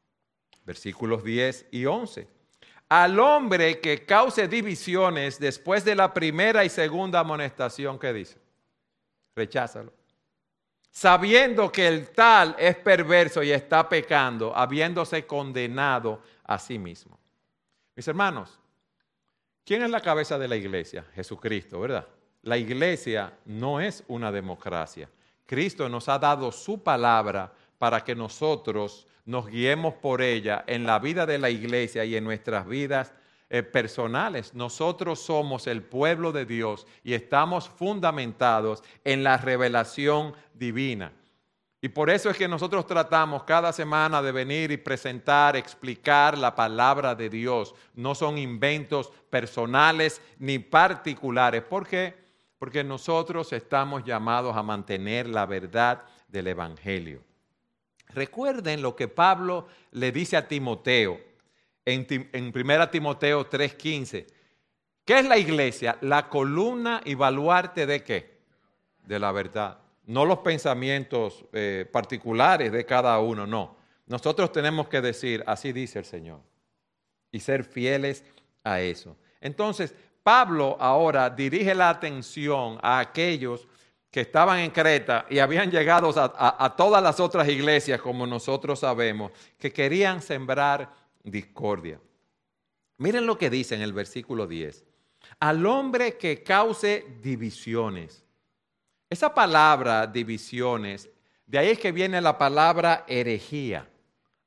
Versículos 0.65 1.25
10 1.25 1.67
y 1.73 1.87
11 1.87 2.41
al 2.91 3.21
hombre 3.21 3.79
que 3.79 4.05
cause 4.05 4.49
divisiones 4.49 5.39
después 5.39 5.85
de 5.85 5.95
la 5.95 6.13
primera 6.13 6.65
y 6.65 6.69
segunda 6.69 7.21
amonestación 7.21 7.99
que 8.01 8.13
dice. 8.13 8.37
Recházalo. 9.37 9.93
Sabiendo 10.91 11.71
que 11.71 11.87
el 11.87 12.11
tal 12.11 12.57
es 12.59 12.75
perverso 12.77 13.45
y 13.45 13.53
está 13.53 13.89
pecando, 13.89 14.55
habiéndose 14.55 15.25
condenado 15.25 16.21
a 16.43 16.59
sí 16.59 16.81
mismo. 16.81 17.17
Mis 17.95 18.09
hermanos, 18.09 18.59
¿quién 19.65 19.83
es 19.83 19.91
la 19.91 20.01
cabeza 20.01 20.37
de 20.37 20.49
la 20.49 20.57
iglesia? 20.57 21.05
Jesucristo, 21.15 21.79
¿verdad? 21.79 22.09
La 22.43 22.59
iglesia 22.59 23.33
no 23.45 23.81
es 23.81 24.03
una 24.09 24.33
democracia. 24.33 25.09
Cristo 25.47 25.89
nos 25.89 26.09
ha 26.09 26.19
dado 26.19 26.51
su 26.51 26.83
palabra 26.83 27.53
para 27.81 28.05
que 28.05 28.15
nosotros 28.15 29.07
nos 29.25 29.47
guiemos 29.47 29.95
por 29.95 30.21
ella 30.21 30.65
en 30.67 30.85
la 30.85 30.99
vida 30.99 31.25
de 31.25 31.39
la 31.39 31.49
iglesia 31.49 32.05
y 32.05 32.15
en 32.15 32.25
nuestras 32.25 32.67
vidas 32.69 33.15
eh, 33.49 33.63
personales. 33.63 34.53
Nosotros 34.53 35.19
somos 35.19 35.67
el 35.67 35.83
pueblo 35.83 36.31
de 36.31 36.45
Dios 36.45 36.87
y 37.03 37.15
estamos 37.15 37.71
fundamentados 37.71 38.85
en 39.03 39.25
la 39.25 39.39
revelación 39.39 40.35
divina. 40.53 41.11
Y 41.81 41.89
por 41.89 42.11
eso 42.11 42.29
es 42.29 42.37
que 42.37 42.49
nosotros 42.49 42.87
tratamos 42.87 43.45
cada 43.45 43.73
semana 43.73 44.21
de 44.21 44.33
venir 44.33 44.73
y 44.73 44.77
presentar, 44.77 45.57
explicar 45.57 46.37
la 46.37 46.55
palabra 46.55 47.15
de 47.15 47.31
Dios. 47.31 47.75
No 47.95 48.15
son 48.15 48.37
inventos 48.37 49.11
personales 49.31 50.21
ni 50.39 50.59
particulares. 50.59 51.63
¿Por 51.63 51.87
qué? 51.87 52.15
Porque 52.59 52.85
nosotros 52.85 53.55
estamos 53.55 54.05
llamados 54.05 54.55
a 54.55 54.63
mantener 54.63 55.27
la 55.27 55.47
verdad 55.47 56.03
del 56.29 56.49
Evangelio. 56.49 57.30
Recuerden 58.15 58.83
lo 58.83 58.97
que 58.97 59.09
Pablo 59.09 59.69
le 59.93 60.13
dice 60.13 60.37
a 60.37 60.47
Timoteo 60.47 61.21
en, 61.85 62.53
1 62.55 62.91
Timoteo 62.91 63.49
3:15. 63.49 64.27
¿Qué 65.05 65.19
es 65.19 65.27
la 65.27 65.39
iglesia? 65.39 65.99
La 66.03 66.29
columna 66.29 67.01
y 67.05 67.15
baluarte 67.15 67.87
de 67.87 68.03
qué? 68.03 68.39
De 69.05 69.19
la 69.19 69.33
verdad. 69.33 69.79
No 70.07 70.25
los 70.25 70.39
pensamientos 70.39 71.45
eh, 71.53 71.89
particulares 71.91 72.73
de 72.73 72.85
cada 72.85 73.19
uno, 73.19 73.47
no. 73.47 73.77
Nosotros 74.07 74.53
tenemos 74.53 74.89
que 74.89 75.01
decir, 75.01 75.43
así 75.47 75.73
dice 75.73 76.01
el 76.01 76.05
Señor, 76.05 76.41
y 77.31 77.41
ser 77.41 77.65
fieles 77.65 78.25
a 78.65 78.81
eso. 78.81 79.17
Entonces, 79.41 79.95
Pablo 80.23 80.77
ahora 80.81 81.31
dirige 81.31 81.75
la 81.75 81.91
atención 81.91 82.79
a 82.83 82.99
aquellos 82.99 83.67
que 84.11 84.21
estaban 84.23 84.59
en 84.59 84.71
Creta 84.71 85.27
y 85.31 85.39
habían 85.39 85.71
llegado 85.71 86.13
a, 86.17 86.77
todas 86.77 87.03
las 87.03 87.21
otras 87.21 87.49
iglesias, 87.49 88.01
como 88.01 88.27
nosotros 88.27 88.81
sabemos, 88.81 89.31
que 89.57 89.73
querían 89.73 90.21
sembrar 90.21 90.93
discordia. 91.23 92.01
Miren 92.99 93.25
lo 93.25 93.39
que 93.39 93.51
dice 93.51 93.77
en 93.77 93.83
el 93.83 93.93
versículo 93.93 94.47
10. 94.47 94.85
Al 95.39 95.65
hombre 95.65 96.17
que 96.17 96.43
cause 96.43 97.07
divisiones. 97.23 98.25
Esa 99.09 99.33
palabra 99.33 100.07
divisiones, 100.07 101.09
de 101.47 101.59
ahí 101.59 101.69
es 101.71 101.79
que 101.79 101.93
viene 101.93 102.21
la 102.21 102.37
palabra 102.37 103.05
herejía. 103.07 103.89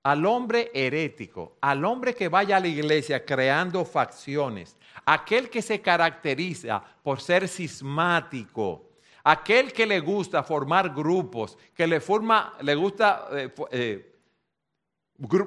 Al 0.03 0.25
hombre 0.25 0.69
herético, 0.73 1.55
al 1.61 1.85
hombre 1.85 2.13
que 2.13 2.27
vaya 2.27 2.57
a 2.57 2.59
la 2.59 2.67
iglesia 2.67 3.23
creando 3.23 3.85
facciones, 3.85 4.75
aquel 5.05 5.49
que 5.49 5.61
se 5.61 5.79
caracteriza 5.79 6.83
por 7.01 7.21
ser 7.21 7.47
cismático, 7.47 8.92
Aquel 9.23 9.71
que 9.71 9.85
le 9.85 10.01
gusta 10.01 10.43
formar 10.43 10.93
grupos, 10.93 11.57
que 11.73 11.87
le, 11.87 12.01
forma, 12.01 12.53
le 12.61 12.75
gusta 12.75 13.27
eh, 13.31 13.53
eh, 13.71 14.13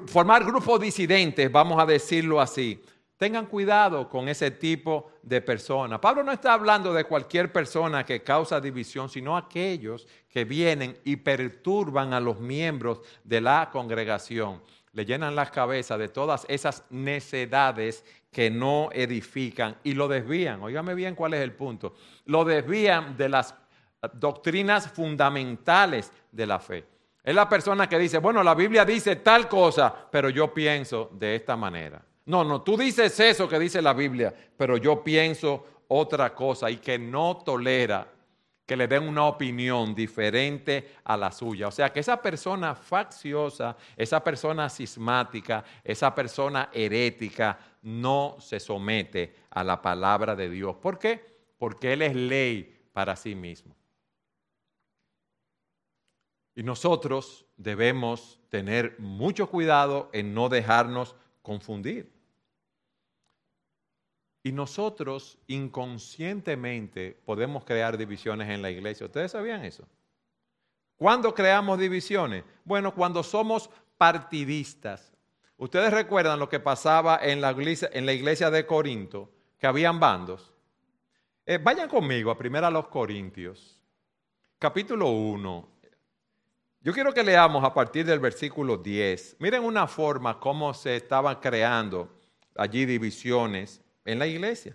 formar 0.07 0.43
grupos 0.43 0.81
disidentes, 0.81 1.51
vamos 1.51 1.79
a 1.79 1.85
decirlo 1.85 2.41
así, 2.41 2.81
tengan 3.17 3.47
cuidado 3.47 4.09
con 4.09 4.29
ese 4.29 4.51
tipo 4.51 5.11
de 5.21 5.41
personas. 5.41 5.99
Pablo 5.99 6.23
no 6.23 6.31
está 6.31 6.53
hablando 6.53 6.93
de 6.93 7.03
cualquier 7.03 7.51
persona 7.51 8.05
que 8.05 8.23
causa 8.23 8.61
división, 8.61 9.09
sino 9.09 9.35
aquellos 9.35 10.07
que 10.29 10.45
vienen 10.45 10.97
y 11.03 11.17
perturban 11.17 12.13
a 12.13 12.19
los 12.19 12.39
miembros 12.39 13.01
de 13.23 13.41
la 13.41 13.69
congregación. 13.71 14.61
Le 14.93 15.05
llenan 15.05 15.35
las 15.35 15.51
cabezas 15.51 15.99
de 15.99 16.07
todas 16.07 16.45
esas 16.49 16.83
necedades 16.89 18.03
que 18.31 18.49
no 18.49 18.89
edifican 18.91 19.77
y 19.83 19.93
lo 19.93 20.07
desvían. 20.07 20.61
Óigame 20.61 20.95
bien 20.95 21.15
cuál 21.15 21.33
es 21.33 21.41
el 21.41 21.53
punto. 21.53 21.95
Lo 22.25 22.45
desvían 22.45 23.17
de 23.17 23.29
las 23.29 23.53
doctrinas 24.13 24.89
fundamentales 24.91 26.11
de 26.31 26.45
la 26.45 26.59
fe. 26.59 26.85
Es 27.23 27.35
la 27.35 27.49
persona 27.49 27.89
que 27.89 27.99
dice, 27.99 28.19
bueno, 28.19 28.41
la 28.41 28.55
Biblia 28.55 28.85
dice 28.85 29.17
tal 29.17 29.49
cosa, 29.49 29.93
pero 30.09 30.29
yo 30.29 30.53
pienso 30.53 31.09
de 31.13 31.35
esta 31.35 31.57
manera. 31.57 32.01
No, 32.25 32.43
no, 32.43 32.61
tú 32.61 32.77
dices 32.77 33.19
eso 33.19 33.47
que 33.47 33.59
dice 33.59 33.81
la 33.81 33.93
Biblia, 33.93 34.33
pero 34.55 34.77
yo 34.77 35.03
pienso 35.03 35.65
otra 35.87 36.33
cosa 36.33 36.69
y 36.69 36.77
que 36.77 36.99
no 36.99 37.37
tolera 37.37 38.07
que 38.65 38.75
le 38.75 38.87
den 38.87 39.07
una 39.07 39.25
opinión 39.25 39.95
diferente 39.95 40.95
a 41.05 41.15
la 41.15 41.31
suya. 41.31 41.69
O 41.69 41.71
sea, 41.71 41.91
que 41.91 42.01
esa 42.01 42.21
persona 42.21 42.75
facciosa, 42.75 43.77
esa 43.95 44.21
persona 44.21 44.69
cismática, 44.69 45.63
esa 45.83 46.13
persona 46.13 46.69
herética, 46.73 47.57
no 47.83 48.35
se 48.39 48.59
somete 48.59 49.33
a 49.49 49.63
la 49.63 49.81
palabra 49.81 50.35
de 50.35 50.49
Dios. 50.49 50.75
¿Por 50.75 50.99
qué? 50.99 51.25
Porque 51.57 51.93
Él 51.93 52.01
es 52.01 52.13
ley 52.13 52.77
para 52.91 53.15
sí 53.15 53.35
mismo. 53.35 53.73
Y 56.57 56.63
nosotros 56.63 57.45
debemos 57.55 58.39
tener 58.49 58.95
mucho 58.97 59.47
cuidado 59.47 60.09
en 60.11 60.33
no 60.33 60.49
dejarnos 60.49 61.15
confundir. 61.43 62.11
Y 64.41 64.51
nosotros 64.51 65.37
inconscientemente 65.45 67.15
podemos 67.25 67.63
crear 67.63 67.95
divisiones 67.95 68.49
en 68.49 68.63
la 68.63 68.71
iglesia. 68.71 69.05
¿Ustedes 69.05 69.33
sabían 69.33 69.65
eso? 69.65 69.87
¿Cuándo 70.95 71.31
creamos 71.35 71.77
divisiones? 71.77 72.43
Bueno, 72.65 72.91
cuando 72.91 73.21
somos 73.21 73.69
partidistas. 73.95 75.13
Ustedes 75.57 75.93
recuerdan 75.93 76.39
lo 76.39 76.49
que 76.49 76.59
pasaba 76.59 77.19
en 77.21 77.39
la 77.39 77.51
iglesia, 77.51 78.49
de 78.49 78.65
Corinto, 78.65 79.29
que 79.59 79.67
habían 79.67 79.99
bandos. 79.99 80.51
Eh, 81.45 81.59
vayan 81.59 81.87
conmigo 81.87 82.31
a 82.31 82.37
primero 82.37 82.65
a 82.65 82.71
los 82.71 82.87
Corintios, 82.87 83.79
capítulo 84.57 85.11
1, 85.11 85.76
yo 86.87 86.93
quiero 86.93 87.13
que 87.13 87.21
leamos 87.21 87.65
a 87.65 87.73
partir 87.73 88.05
del 88.05 88.21
versículo 88.21 88.77
10. 88.77 89.35
Miren 89.39 89.61
una 89.65 89.87
forma 89.87 90.39
cómo 90.39 90.73
se 90.73 90.95
estaban 90.95 91.35
creando 91.41 92.09
allí 92.55 92.85
divisiones 92.85 93.81
en 94.05 94.17
la 94.17 94.25
iglesia. 94.25 94.73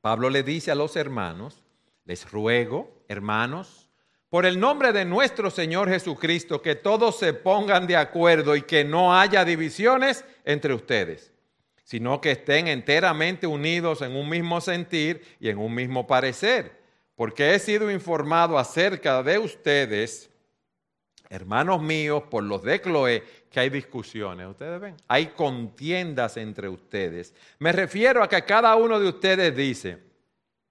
Pablo 0.00 0.28
le 0.28 0.42
dice 0.42 0.72
a 0.72 0.74
los 0.74 0.96
hermanos, 0.96 1.62
les 2.04 2.28
ruego, 2.28 3.04
hermanos, 3.06 3.88
por 4.28 4.44
el 4.44 4.58
nombre 4.58 4.92
de 4.92 5.04
nuestro 5.04 5.52
Señor 5.52 5.88
Jesucristo, 5.88 6.60
que 6.60 6.74
todos 6.74 7.16
se 7.16 7.32
pongan 7.32 7.86
de 7.86 7.96
acuerdo 7.96 8.56
y 8.56 8.62
que 8.62 8.82
no 8.82 9.16
haya 9.16 9.44
divisiones 9.44 10.24
entre 10.44 10.74
ustedes, 10.74 11.32
sino 11.84 12.20
que 12.20 12.32
estén 12.32 12.66
enteramente 12.66 13.46
unidos 13.46 14.02
en 14.02 14.16
un 14.16 14.28
mismo 14.28 14.60
sentir 14.60 15.22
y 15.38 15.48
en 15.48 15.58
un 15.58 15.72
mismo 15.72 16.08
parecer, 16.08 16.82
porque 17.14 17.54
he 17.54 17.60
sido 17.60 17.88
informado 17.88 18.58
acerca 18.58 19.22
de 19.22 19.38
ustedes 19.38 20.32
hermanos 21.28 21.82
míos, 21.82 22.24
por 22.30 22.42
los 22.42 22.62
de 22.62 22.80
Cloé, 22.80 23.22
que 23.50 23.60
hay 23.60 23.70
discusiones. 23.70 24.46
Ustedes 24.48 24.80
ven, 24.80 24.96
hay 25.08 25.26
contiendas 25.28 26.36
entre 26.36 26.68
ustedes. 26.68 27.34
Me 27.58 27.72
refiero 27.72 28.22
a 28.22 28.28
que 28.28 28.42
cada 28.44 28.74
uno 28.76 29.00
de 29.00 29.08
ustedes 29.08 29.54
dice, 29.56 29.98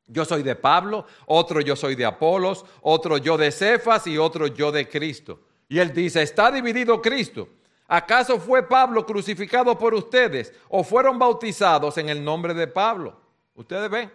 yo 0.07 0.24
soy 0.25 0.43
de 0.43 0.55
Pablo, 0.55 1.05
otro 1.25 1.62
yo 1.62 1.75
soy 1.75 1.95
de 1.95 2.05
Apolos, 2.05 2.65
otro 2.81 3.17
yo 3.17 3.38
de 3.38 3.51
Cefas 3.51 4.05
y 4.07 4.17
otro 4.17 4.47
yo 4.47 4.71
de 4.71 4.88
Cristo. 4.88 5.39
Y 5.67 5.79
él 5.79 5.93
dice, 5.93 6.21
está 6.21 6.51
dividido 6.51 7.01
Cristo. 7.01 7.50
¿Acaso 7.88 8.39
fue 8.39 8.67
Pablo 8.67 9.05
crucificado 9.05 9.77
por 9.77 9.93
ustedes 9.93 10.53
o 10.69 10.83
fueron 10.83 11.19
bautizados 11.19 11.97
en 11.97 12.09
el 12.09 12.24
nombre 12.24 12.53
de 12.53 12.67
Pablo? 12.67 13.19
Ustedes 13.53 13.89
ven, 13.89 14.12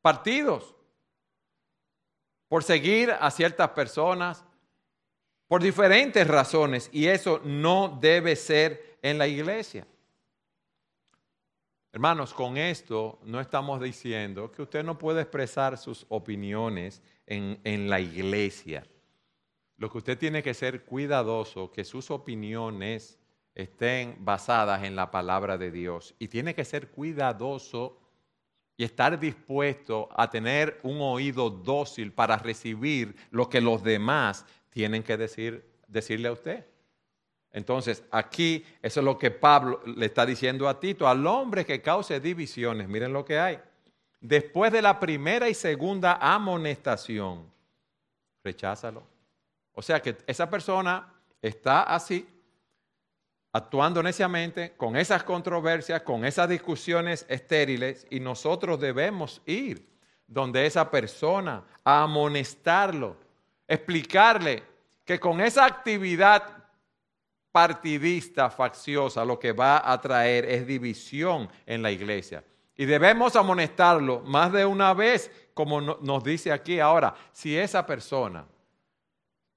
partidos 0.00 0.74
por 2.48 2.62
seguir 2.62 3.10
a 3.18 3.30
ciertas 3.30 3.70
personas, 3.70 4.44
por 5.48 5.62
diferentes 5.62 6.26
razones, 6.26 6.90
y 6.92 7.06
eso 7.06 7.40
no 7.44 7.98
debe 8.00 8.34
ser 8.36 8.98
en 9.02 9.18
la 9.18 9.28
iglesia. 9.28 9.86
Hermanos, 11.92 12.34
con 12.34 12.56
esto 12.56 13.18
no 13.24 13.40
estamos 13.40 13.80
diciendo 13.80 14.52
que 14.52 14.62
usted 14.62 14.84
no 14.84 14.98
puede 14.98 15.22
expresar 15.22 15.78
sus 15.78 16.04
opiniones 16.08 17.00
en, 17.26 17.58
en, 17.64 17.88
la 17.88 18.00
iglesia. 18.00 18.86
Lo 19.78 19.90
que 19.90 19.98
usted 19.98 20.18
tiene 20.18 20.42
que 20.42 20.52
ser 20.52 20.84
cuidadoso, 20.84 21.70
que 21.70 21.84
sus 21.84 22.10
opiniones 22.10 23.18
estén 23.54 24.16
basadas 24.20 24.84
en 24.84 24.94
la 24.94 25.10
palabra 25.10 25.56
de 25.56 25.70
Dios. 25.70 26.14
Y 26.18 26.28
tiene 26.28 26.54
que 26.54 26.66
ser 26.66 26.90
cuidadoso 26.90 27.98
y 28.76 28.84
estar 28.84 29.18
dispuesto 29.18 30.10
a 30.14 30.28
tener 30.28 30.78
un 30.82 31.00
oído 31.00 31.48
dócil 31.48 32.12
para 32.12 32.36
recibir 32.36 33.16
lo 33.30 33.48
que 33.48 33.62
los 33.62 33.82
demás 33.82 34.44
tienen 34.76 35.02
que 35.02 35.16
decir, 35.16 35.64
decirle 35.88 36.28
a 36.28 36.32
usted. 36.32 36.66
Entonces, 37.50 38.04
aquí 38.10 38.62
eso 38.82 39.00
es 39.00 39.04
lo 39.04 39.16
que 39.16 39.30
Pablo 39.30 39.80
le 39.86 40.04
está 40.04 40.26
diciendo 40.26 40.68
a 40.68 40.78
Tito, 40.78 41.08
al 41.08 41.26
hombre 41.26 41.64
que 41.64 41.80
cause 41.80 42.20
divisiones, 42.20 42.86
miren 42.86 43.14
lo 43.14 43.24
que 43.24 43.38
hay. 43.38 43.58
Después 44.20 44.70
de 44.70 44.82
la 44.82 45.00
primera 45.00 45.48
y 45.48 45.54
segunda 45.54 46.18
amonestación, 46.20 47.50
recházalo. 48.44 49.02
O 49.72 49.80
sea 49.80 50.02
que 50.02 50.18
esa 50.26 50.50
persona 50.50 51.10
está 51.40 51.84
así, 51.84 52.28
actuando 53.54 54.02
neciamente, 54.02 54.74
con 54.76 54.94
esas 54.94 55.24
controversias, 55.24 56.02
con 56.02 56.26
esas 56.26 56.50
discusiones 56.50 57.24
estériles, 57.30 58.06
y 58.10 58.20
nosotros 58.20 58.78
debemos 58.78 59.40
ir 59.46 59.88
donde 60.26 60.66
esa 60.66 60.90
persona 60.90 61.64
a 61.82 62.02
amonestarlo, 62.02 63.24
explicarle 63.66 64.62
que 65.04 65.18
con 65.20 65.40
esa 65.40 65.64
actividad 65.64 66.42
partidista, 67.52 68.50
facciosa, 68.50 69.24
lo 69.24 69.38
que 69.38 69.52
va 69.52 69.90
a 69.90 69.98
traer 70.00 70.44
es 70.44 70.66
división 70.66 71.48
en 71.64 71.80
la 71.80 71.90
iglesia. 71.90 72.44
Y 72.76 72.84
debemos 72.84 73.34
amonestarlo 73.34 74.20
más 74.20 74.52
de 74.52 74.66
una 74.66 74.92
vez, 74.92 75.30
como 75.54 75.80
nos 75.80 76.22
dice 76.22 76.52
aquí 76.52 76.78
ahora, 76.80 77.14
si 77.32 77.56
esa 77.56 77.86
persona 77.86 78.44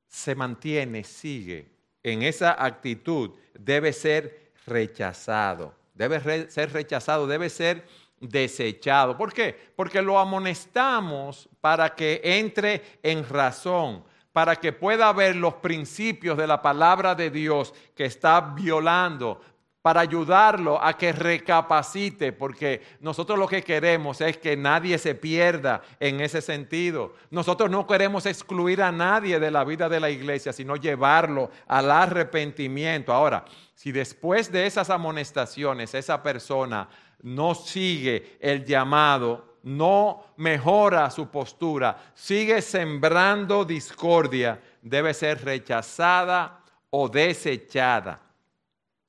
se 0.07 0.33
mantiene, 0.33 1.03
sigue 1.03 1.67
en 2.01 2.23
esa 2.23 2.63
actitud, 2.63 3.31
debe 3.53 3.91
ser 3.91 4.53
rechazado, 4.65 5.75
debe 5.93 6.49
ser 6.49 6.71
rechazado, 6.71 7.27
debe 7.27 7.49
ser 7.49 7.85
desechado. 8.19 9.17
¿Por 9.17 9.33
qué? 9.33 9.71
Porque 9.75 10.01
lo 10.01 10.19
amonestamos 10.19 11.49
para 11.61 11.95
que 11.95 12.21
entre 12.23 12.99
en 13.03 13.27
razón, 13.27 14.03
para 14.33 14.55
que 14.55 14.73
pueda 14.73 15.11
ver 15.13 15.35
los 15.35 15.55
principios 15.55 16.37
de 16.37 16.47
la 16.47 16.61
palabra 16.61 17.15
de 17.15 17.29
Dios 17.29 17.73
que 17.95 18.05
está 18.05 18.41
violando, 18.41 19.41
para 19.81 20.01
ayudarlo 20.01 20.81
a 20.83 20.97
que 20.97 21.13
recapacite, 21.13 22.33
porque 22.33 22.81
nosotros 22.99 23.39
lo 23.39 23.47
que 23.47 23.63
queremos 23.63 24.19
es 24.19 24.37
que 24.37 24.57
nadie 24.57 24.97
se 24.97 25.15
pierda 25.15 25.81
en 26.01 26.19
ese 26.19 26.41
sentido. 26.41 27.13
Nosotros 27.31 27.71
no 27.71 27.87
queremos 27.87 28.25
excluir 28.25 28.81
a 28.81 28.91
nadie 28.91 29.39
de 29.39 29.51
la 29.51 29.63
vida 29.63 29.87
de 29.87 30.01
la 30.01 30.09
iglesia, 30.09 30.51
sino 30.51 30.75
llevarlo 30.75 31.49
al 31.67 31.89
arrepentimiento. 31.91 33.13
Ahora, 33.13 33.45
si 33.73 33.93
después 33.93 34.51
de 34.51 34.67
esas 34.67 34.89
amonestaciones 34.89 35.93
esa 35.93 36.21
persona 36.21 36.89
no 37.21 37.55
sigue 37.55 38.37
el 38.39 38.65
llamado, 38.65 39.57
no 39.63 40.23
mejora 40.37 41.09
su 41.09 41.29
postura, 41.29 42.11
sigue 42.13 42.61
sembrando 42.61 43.65
discordia, 43.65 44.61
debe 44.81 45.13
ser 45.13 45.43
rechazada 45.43 46.63
o 46.89 47.09
desechada. 47.09 48.21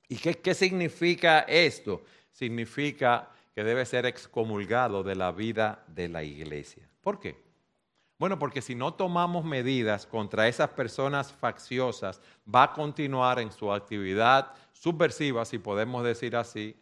¿Y 0.07 0.17
qué, 0.17 0.53
significa 0.53 1.39
esto? 1.41 2.03
Significa 2.31 3.29
que 3.55 3.63
debe 3.63 3.85
ser 3.85 4.05
excomulgado 4.05 5.03
de 5.03 5.15
la 5.15 5.31
vida 5.31 5.83
de 5.87 6.09
la 6.09 6.23
iglesia. 6.23 6.83
¿Por 6.99 7.19
qué? 7.19 7.37
Bueno, 8.17 8.37
porque 8.37 8.61
si 8.61 8.75
no 8.75 8.93
tomamos 8.93 9.45
medidas 9.45 10.05
contra 10.05 10.47
esas 10.47 10.69
personas 10.71 11.31
facciosas, 11.31 12.21
va 12.53 12.63
a 12.63 12.73
continuar 12.73 13.39
en 13.39 13.51
su 13.51 13.71
actividad 13.71 14.51
subversiva, 14.73 15.45
si 15.45 15.57
podemos 15.57 16.03
decir 16.03 16.35
así, 16.35 16.75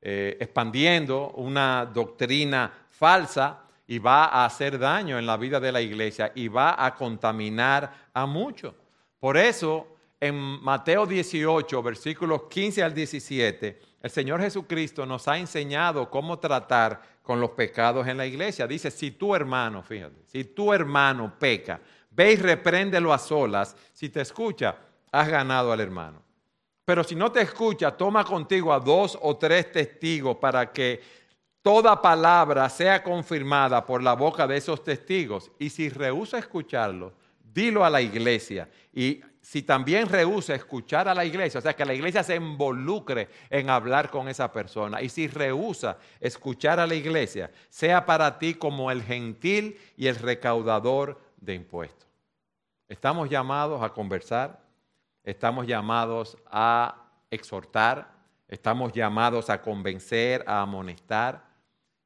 eh, 0.00 0.36
expandiendo 0.40 1.30
una 1.36 1.86
doctrina 1.86 2.72
falsa 2.88 3.62
y 3.86 3.98
va 3.98 4.26
a 4.26 4.44
hacer 4.44 4.78
daño 4.78 5.18
en 5.18 5.26
la 5.26 5.36
vida 5.36 5.60
de 5.60 5.72
la 5.72 5.80
iglesia 5.80 6.32
y 6.34 6.48
va 6.48 6.84
a 6.84 6.94
contaminar 6.94 8.08
a 8.12 8.26
muchos. 8.26 8.74
Por 9.18 9.36
eso, 9.36 9.96
en 10.20 10.34
Mateo 10.34 11.06
18, 11.06 11.82
versículos 11.82 12.42
15 12.50 12.82
al 12.82 12.94
17, 12.94 13.80
el 14.02 14.10
Señor 14.10 14.40
Jesucristo 14.40 15.06
nos 15.06 15.26
ha 15.28 15.38
enseñado 15.38 16.10
cómo 16.10 16.38
tratar 16.38 17.00
con 17.22 17.40
los 17.40 17.50
pecados 17.50 18.06
en 18.06 18.16
la 18.16 18.26
iglesia. 18.26 18.66
Dice, 18.66 18.90
si 18.90 19.12
tu 19.12 19.34
hermano, 19.34 19.82
fíjate, 19.82 20.24
si 20.26 20.44
tu 20.44 20.72
hermano 20.72 21.34
peca, 21.38 21.80
ve 22.10 22.32
y 22.32 22.36
repréndelo 22.36 23.12
a 23.12 23.18
solas. 23.18 23.76
Si 23.92 24.08
te 24.08 24.20
escucha, 24.20 24.76
has 25.10 25.28
ganado 25.28 25.72
al 25.72 25.80
hermano. 25.80 26.25
Pero 26.86 27.02
si 27.02 27.16
no 27.16 27.32
te 27.32 27.40
escucha, 27.40 27.90
toma 27.90 28.24
contigo 28.24 28.72
a 28.72 28.78
dos 28.78 29.18
o 29.20 29.36
tres 29.36 29.72
testigos 29.72 30.36
para 30.36 30.72
que 30.72 31.02
toda 31.60 32.00
palabra 32.00 32.68
sea 32.68 33.02
confirmada 33.02 33.84
por 33.84 34.00
la 34.00 34.12
boca 34.12 34.46
de 34.46 34.56
esos 34.56 34.84
testigos. 34.84 35.50
Y 35.58 35.68
si 35.68 35.88
rehúsa 35.88 36.38
escucharlo, 36.38 37.12
dilo 37.52 37.84
a 37.84 37.90
la 37.90 38.00
iglesia. 38.00 38.68
Y 38.94 39.20
si 39.42 39.62
también 39.62 40.08
rehúsa 40.08 40.54
escuchar 40.54 41.08
a 41.08 41.14
la 41.14 41.24
iglesia, 41.24 41.58
o 41.58 41.60
sea, 41.60 41.74
que 41.74 41.84
la 41.84 41.92
iglesia 41.92 42.22
se 42.22 42.36
involucre 42.36 43.30
en 43.50 43.68
hablar 43.68 44.08
con 44.08 44.28
esa 44.28 44.52
persona. 44.52 45.02
Y 45.02 45.08
si 45.08 45.26
rehúsa 45.26 45.98
escuchar 46.20 46.78
a 46.78 46.86
la 46.86 46.94
iglesia, 46.94 47.50
sea 47.68 48.06
para 48.06 48.38
ti 48.38 48.54
como 48.54 48.92
el 48.92 49.02
gentil 49.02 49.76
y 49.96 50.06
el 50.06 50.14
recaudador 50.14 51.20
de 51.40 51.54
impuestos. 51.54 52.06
Estamos 52.86 53.28
llamados 53.28 53.82
a 53.82 53.88
conversar, 53.88 54.65
estamos 55.26 55.66
llamados 55.66 56.38
a 56.46 57.10
exhortar, 57.30 58.14
estamos 58.48 58.92
llamados 58.92 59.50
a 59.50 59.60
convencer, 59.60 60.44
a 60.46 60.62
amonestar. 60.62 61.44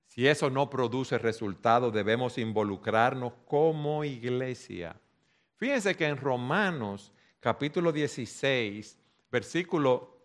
Si 0.07 0.27
eso 0.27 0.51
no 0.51 0.69
produce 0.69 1.19
resultado, 1.19 1.91
debemos 1.91 2.39
involucrarnos 2.39 3.35
como 3.47 4.03
iglesia. 4.05 4.97
Fíjense 5.57 5.95
que 5.95 6.07
en 6.07 6.17
Romanos 6.17 7.13
capítulo 7.39 7.93
16, 7.93 8.99
versículo 9.31 10.17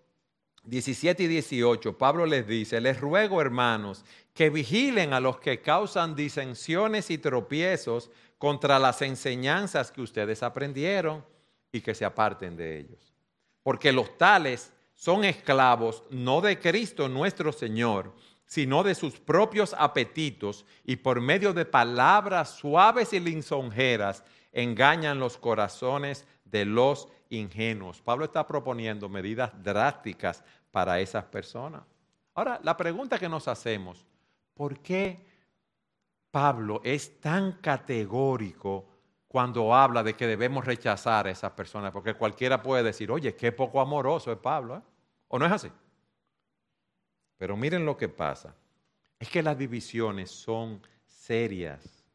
17 0.63 1.23
y 1.23 1.27
18, 1.27 1.97
Pablo 1.97 2.25
les 2.25 2.47
dice, 2.47 2.79
les 2.79 2.99
ruego 2.99 3.41
hermanos 3.41 4.05
que 4.33 4.49
vigilen 4.49 5.13
a 5.13 5.19
los 5.19 5.39
que 5.39 5.61
causan 5.61 6.15
disensiones 6.15 7.11
y 7.11 7.17
tropiezos 7.17 8.09
contra 8.37 8.79
las 8.79 9.01
enseñanzas 9.01 9.91
que 9.91 10.01
ustedes 10.01 10.41
aprendieron 10.43 11.23
y 11.75 11.81
que 11.81 11.93
se 11.93 12.05
aparten 12.05 12.55
de 12.55 12.79
ellos. 12.79 13.13
Porque 13.61 13.91
los 13.91 14.17
tales 14.17 14.71
son 14.93 15.25
esclavos 15.25 16.03
no 16.09 16.39
de 16.39 16.57
Cristo 16.57 17.09
nuestro 17.09 17.51
Señor, 17.51 18.13
sino 18.45 18.81
de 18.81 18.95
sus 18.95 19.19
propios 19.19 19.75
apetitos 19.77 20.65
y 20.85 20.95
por 20.95 21.19
medio 21.19 21.51
de 21.51 21.65
palabras 21.65 22.51
suaves 22.51 23.11
y 23.11 23.19
lisonjeras 23.19 24.23
engañan 24.53 25.19
los 25.19 25.37
corazones 25.37 26.25
de 26.45 26.63
los 26.63 27.09
ingenuos. 27.29 28.01
Pablo 28.01 28.23
está 28.23 28.47
proponiendo 28.47 29.09
medidas 29.09 29.51
drásticas 29.61 30.45
para 30.71 31.01
esas 31.01 31.25
personas. 31.25 31.83
Ahora, 32.35 32.61
la 32.63 32.77
pregunta 32.77 33.19
que 33.19 33.27
nos 33.27 33.49
hacemos, 33.49 34.05
¿por 34.53 34.79
qué 34.79 35.19
Pablo 36.31 36.79
es 36.85 37.19
tan 37.19 37.59
categórico 37.59 38.94
cuando 39.35 39.75
habla 39.75 40.01
de 40.01 40.13
que 40.13 40.27
debemos 40.27 40.63
rechazar 40.63 41.27
a 41.27 41.29
esas 41.29 41.51
personas, 41.51 41.91
porque 41.91 42.13
cualquiera 42.13 42.63
puede 42.63 42.83
decir, 42.83 43.11
oye, 43.11 43.35
qué 43.35 43.51
poco 43.51 43.81
amoroso 43.81 44.31
es 44.31 44.37
Pablo, 44.37 44.77
¿eh? 44.77 44.81
¿o 45.27 45.37
no 45.37 45.45
es 45.45 45.51
así? 45.51 45.69
Pero 47.35 47.57
miren 47.57 47.85
lo 47.85 47.97
que 47.97 48.07
pasa, 48.07 48.55
es 49.19 49.27
que 49.27 49.43
las 49.43 49.57
divisiones 49.57 50.31
son 50.31 50.81
serias. 51.05 52.05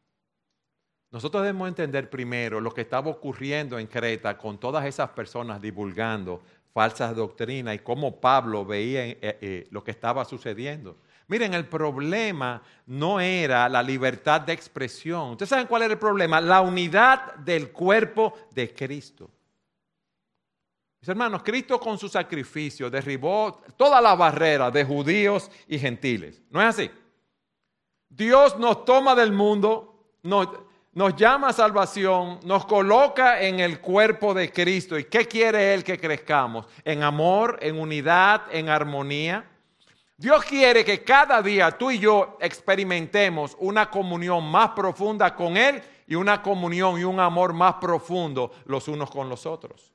nosotros 1.11 1.43
debemos 1.43 1.67
entender 1.67 2.09
primero 2.09 2.59
lo 2.59 2.71
que 2.73 2.81
estaba 2.81 3.11
ocurriendo 3.11 3.77
en 3.77 3.85
Creta 3.85 4.35
con 4.35 4.59
todas 4.59 4.83
esas 4.87 5.11
personas 5.11 5.61
divulgando 5.61 6.41
falsas 6.73 7.15
doctrinas 7.15 7.75
y 7.75 7.79
cómo 7.79 8.19
Pablo 8.19 8.65
veía 8.65 9.05
eh, 9.05 9.19
eh, 9.21 9.67
lo 9.69 9.83
que 9.83 9.91
estaba 9.91 10.25
sucediendo. 10.25 10.97
Miren, 11.31 11.53
el 11.53 11.65
problema 11.65 12.61
no 12.87 13.21
era 13.21 13.69
la 13.69 13.81
libertad 13.81 14.41
de 14.41 14.51
expresión. 14.51 15.29
¿Ustedes 15.29 15.47
saben 15.47 15.65
cuál 15.65 15.83
era 15.83 15.93
el 15.93 15.97
problema? 15.97 16.41
La 16.41 16.59
unidad 16.59 17.35
del 17.35 17.71
cuerpo 17.71 18.33
de 18.53 18.73
Cristo. 18.73 19.31
Mis 20.99 21.07
hermanos, 21.07 21.41
Cristo 21.41 21.79
con 21.79 21.97
su 21.97 22.09
sacrificio 22.09 22.89
derribó 22.89 23.61
toda 23.77 24.01
la 24.01 24.13
barrera 24.13 24.69
de 24.69 24.83
judíos 24.83 25.49
y 25.69 25.79
gentiles. 25.79 26.41
¿No 26.49 26.61
es 26.61 26.67
así? 26.67 26.91
Dios 28.09 28.59
nos 28.59 28.83
toma 28.83 29.15
del 29.15 29.31
mundo, 29.31 30.17
nos, 30.23 30.49
nos 30.91 31.15
llama 31.15 31.47
a 31.47 31.53
salvación, 31.53 32.41
nos 32.43 32.65
coloca 32.65 33.41
en 33.41 33.61
el 33.61 33.79
cuerpo 33.79 34.33
de 34.33 34.51
Cristo. 34.51 34.99
¿Y 34.99 35.05
qué 35.05 35.25
quiere 35.29 35.73
Él 35.73 35.85
que 35.85 35.97
crezcamos? 35.97 36.65
En 36.83 37.03
amor, 37.03 37.57
en 37.61 37.79
unidad, 37.79 38.41
en 38.51 38.67
armonía. 38.67 39.47
Dios 40.21 40.45
quiere 40.45 40.85
que 40.85 41.03
cada 41.03 41.41
día 41.41 41.71
tú 41.71 41.89
y 41.89 41.97
yo 41.97 42.37
experimentemos 42.39 43.57
una 43.57 43.89
comunión 43.89 44.45
más 44.51 44.69
profunda 44.69 45.35
con 45.35 45.57
Él 45.57 45.81
y 46.05 46.13
una 46.13 46.43
comunión 46.43 46.99
y 46.99 47.03
un 47.03 47.19
amor 47.19 47.53
más 47.53 47.73
profundo 47.81 48.51
los 48.65 48.87
unos 48.87 49.09
con 49.09 49.29
los 49.29 49.47
otros. 49.47 49.91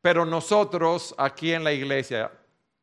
Pero 0.00 0.24
nosotros 0.24 1.14
aquí 1.18 1.52
en 1.52 1.64
la 1.64 1.74
iglesia 1.74 2.32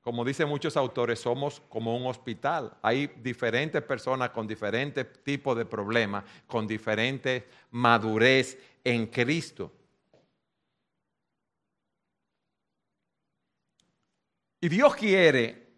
como 0.02 0.24
dicen 0.24 0.48
muchos 0.48 0.78
autores, 0.78 1.20
somos 1.20 1.60
como 1.70 1.96
un 1.96 2.06
hospital. 2.06 2.76
Hay 2.84 3.08
diferentes 3.08 3.82
personas 3.82 4.30
con 4.30 4.48
diferentes 4.48 5.24
tipos 5.24 5.58
de 5.58 5.66
problemas, 5.66 6.24
con 6.46 6.68
diferente 6.68 7.48
madurez 7.72 8.60
en 8.84 9.08
Cristo. 9.08 9.72
Y 14.60 14.70
Dios 14.70 14.96
quiere 14.96 15.71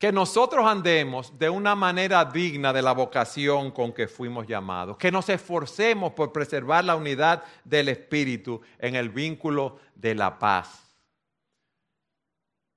que 0.00 0.10
nosotros 0.12 0.66
andemos 0.66 1.38
de 1.38 1.50
una 1.50 1.74
manera 1.74 2.24
digna 2.24 2.72
de 2.72 2.80
la 2.80 2.92
vocación 2.92 3.70
con 3.70 3.92
que 3.92 4.08
fuimos 4.08 4.46
llamados, 4.46 4.96
que 4.96 5.12
nos 5.12 5.28
esforcemos 5.28 6.14
por 6.14 6.32
preservar 6.32 6.86
la 6.86 6.96
unidad 6.96 7.44
del 7.64 7.90
Espíritu 7.90 8.62
en 8.78 8.96
el 8.96 9.10
vínculo 9.10 9.78
de 9.94 10.14
la 10.14 10.38
paz. 10.38 10.96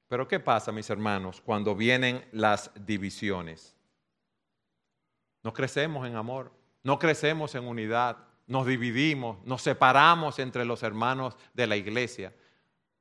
Pero 0.09 0.27
¿qué 0.27 0.41
pasa, 0.41 0.73
mis 0.73 0.89
hermanos, 0.89 1.39
cuando 1.39 1.73
vienen 1.77 2.25
las 2.33 2.69
divisiones? 2.85 3.73
No 5.43 5.53
crecemos 5.53 6.05
en 6.05 6.17
amor, 6.17 6.51
no 6.83 6.99
crecemos 6.99 7.55
en 7.55 7.65
unidad, 7.65 8.17
nos 8.47 8.67
dividimos, 8.67 9.37
nos 9.45 9.61
separamos 9.61 10.39
entre 10.39 10.65
los 10.65 10.83
hermanos 10.83 11.37
de 11.53 11.67
la 11.67 11.77
iglesia. 11.77 12.33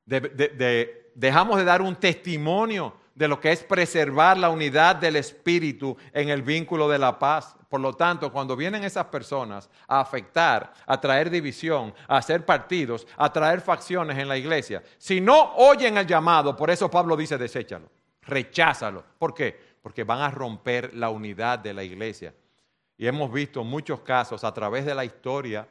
dejamos 0.06 1.58
de 1.58 1.64
dar 1.64 1.82
un 1.82 1.96
testimonio 1.96 3.01
de 3.14 3.28
lo 3.28 3.38
que 3.40 3.52
es 3.52 3.62
preservar 3.62 4.38
la 4.38 4.48
unidad 4.48 4.96
del 4.96 5.16
espíritu 5.16 5.96
en 6.12 6.28
el 6.28 6.42
vínculo 6.42 6.88
de 6.88 6.98
la 6.98 7.18
paz. 7.18 7.54
Por 7.68 7.80
lo 7.80 7.94
tanto, 7.94 8.32
cuando 8.32 8.56
vienen 8.56 8.84
esas 8.84 9.06
personas 9.06 9.68
a 9.88 10.00
afectar, 10.00 10.72
a 10.86 11.00
traer 11.00 11.30
división, 11.30 11.94
a 12.08 12.18
hacer 12.18 12.44
partidos, 12.44 13.06
a 13.16 13.32
traer 13.32 13.60
facciones 13.60 14.18
en 14.18 14.28
la 14.28 14.36
iglesia, 14.36 14.82
si 14.98 15.20
no 15.20 15.54
oyen 15.56 15.96
el 15.96 16.06
llamado, 16.06 16.56
por 16.56 16.70
eso 16.70 16.90
Pablo 16.90 17.16
dice, 17.16 17.38
deséchalo, 17.38 17.88
recházalo. 18.22 19.04
¿Por 19.18 19.34
qué? 19.34 19.58
Porque 19.82 20.04
van 20.04 20.20
a 20.20 20.30
romper 20.30 20.94
la 20.94 21.10
unidad 21.10 21.58
de 21.58 21.74
la 21.74 21.82
iglesia. 21.82 22.34
Y 22.96 23.06
hemos 23.06 23.32
visto 23.32 23.64
muchos 23.64 24.00
casos 24.00 24.44
a 24.44 24.52
través 24.52 24.84
de 24.84 24.94
la 24.94 25.04
historia 25.04 25.66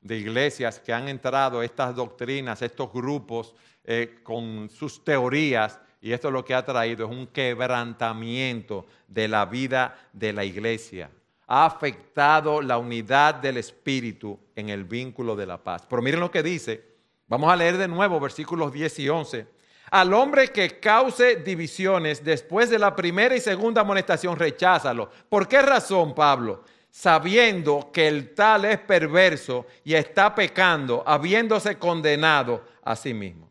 de 0.00 0.16
iglesias 0.16 0.78
que 0.78 0.92
han 0.92 1.08
entrado 1.08 1.62
estas 1.62 1.94
doctrinas, 1.94 2.62
estos 2.62 2.92
grupos 2.92 3.54
eh, 3.84 4.20
con 4.22 4.68
sus 4.70 5.04
teorías, 5.04 5.80
y 6.06 6.12
esto 6.12 6.30
lo 6.30 6.44
que 6.44 6.54
ha 6.54 6.64
traído 6.64 7.06
es 7.06 7.10
un 7.10 7.26
quebrantamiento 7.26 8.86
de 9.08 9.28
la 9.28 9.44
vida 9.46 9.98
de 10.12 10.32
la 10.32 10.44
iglesia 10.44 11.10
ha 11.46 11.64
afectado 11.64 12.60
la 12.60 12.78
unidad 12.78 13.36
del 13.36 13.56
Espíritu 13.56 14.38
en 14.54 14.68
el 14.68 14.84
vínculo 14.84 15.36
de 15.36 15.46
la 15.46 15.62
paz. 15.62 15.82
Pero 15.88 16.02
miren 16.02 16.20
lo 16.20 16.30
que 16.30 16.42
dice, 16.42 16.82
vamos 17.28 17.50
a 17.50 17.56
leer 17.56 17.76
de 17.76 17.88
nuevo 17.88 18.18
versículos 18.18 18.72
10 18.72 18.98
y 18.98 19.08
11. 19.08 19.46
Al 19.90 20.12
hombre 20.12 20.48
que 20.48 20.80
cause 20.80 21.36
divisiones 21.36 22.24
después 22.24 22.68
de 22.68 22.78
la 22.78 22.96
primera 22.96 23.36
y 23.36 23.40
segunda 23.40 23.82
amonestación, 23.82 24.36
recházalo. 24.36 25.08
¿Por 25.28 25.46
qué 25.46 25.62
razón, 25.62 26.14
Pablo? 26.14 26.64
Sabiendo 26.90 27.90
que 27.92 28.08
el 28.08 28.34
tal 28.34 28.64
es 28.64 28.78
perverso 28.78 29.66
y 29.84 29.94
está 29.94 30.34
pecando, 30.34 31.04
habiéndose 31.06 31.78
condenado 31.78 32.64
a 32.82 32.96
sí 32.96 33.14
mismo. 33.14 33.45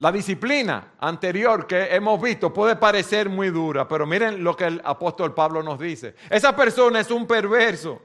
La 0.00 0.12
disciplina 0.12 0.92
anterior 1.00 1.66
que 1.66 1.92
hemos 1.92 2.22
visto 2.22 2.52
puede 2.52 2.76
parecer 2.76 3.28
muy 3.28 3.50
dura, 3.50 3.88
pero 3.88 4.06
miren 4.06 4.44
lo 4.44 4.54
que 4.54 4.64
el 4.64 4.80
apóstol 4.84 5.34
Pablo 5.34 5.60
nos 5.60 5.80
dice. 5.80 6.14
Esa 6.30 6.54
persona 6.54 7.00
es 7.00 7.10
un 7.10 7.26
perverso. 7.26 8.00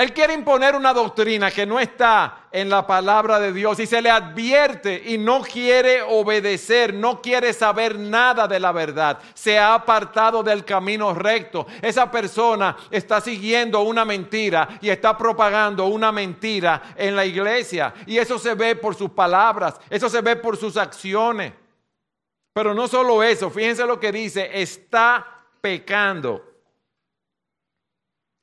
Él 0.00 0.14
quiere 0.14 0.32
imponer 0.32 0.74
una 0.74 0.94
doctrina 0.94 1.50
que 1.50 1.66
no 1.66 1.78
está 1.78 2.46
en 2.50 2.70
la 2.70 2.86
palabra 2.86 3.38
de 3.38 3.52
Dios 3.52 3.78
y 3.80 3.86
se 3.86 4.00
le 4.00 4.08
advierte 4.08 5.02
y 5.04 5.18
no 5.18 5.42
quiere 5.42 6.00
obedecer, 6.00 6.94
no 6.94 7.20
quiere 7.20 7.52
saber 7.52 7.98
nada 7.98 8.48
de 8.48 8.58
la 8.58 8.72
verdad. 8.72 9.18
Se 9.34 9.58
ha 9.58 9.74
apartado 9.74 10.42
del 10.42 10.64
camino 10.64 11.12
recto. 11.12 11.66
Esa 11.82 12.10
persona 12.10 12.78
está 12.90 13.20
siguiendo 13.20 13.82
una 13.82 14.06
mentira 14.06 14.70
y 14.80 14.88
está 14.88 15.18
propagando 15.18 15.84
una 15.84 16.10
mentira 16.10 16.94
en 16.96 17.14
la 17.14 17.26
iglesia. 17.26 17.92
Y 18.06 18.16
eso 18.16 18.38
se 18.38 18.54
ve 18.54 18.76
por 18.76 18.94
sus 18.94 19.10
palabras, 19.10 19.78
eso 19.90 20.08
se 20.08 20.22
ve 20.22 20.34
por 20.36 20.56
sus 20.56 20.78
acciones. 20.78 21.52
Pero 22.54 22.72
no 22.72 22.88
solo 22.88 23.22
eso, 23.22 23.50
fíjense 23.50 23.84
lo 23.84 24.00
que 24.00 24.10
dice, 24.10 24.48
está 24.62 25.26
pecando. 25.60 26.49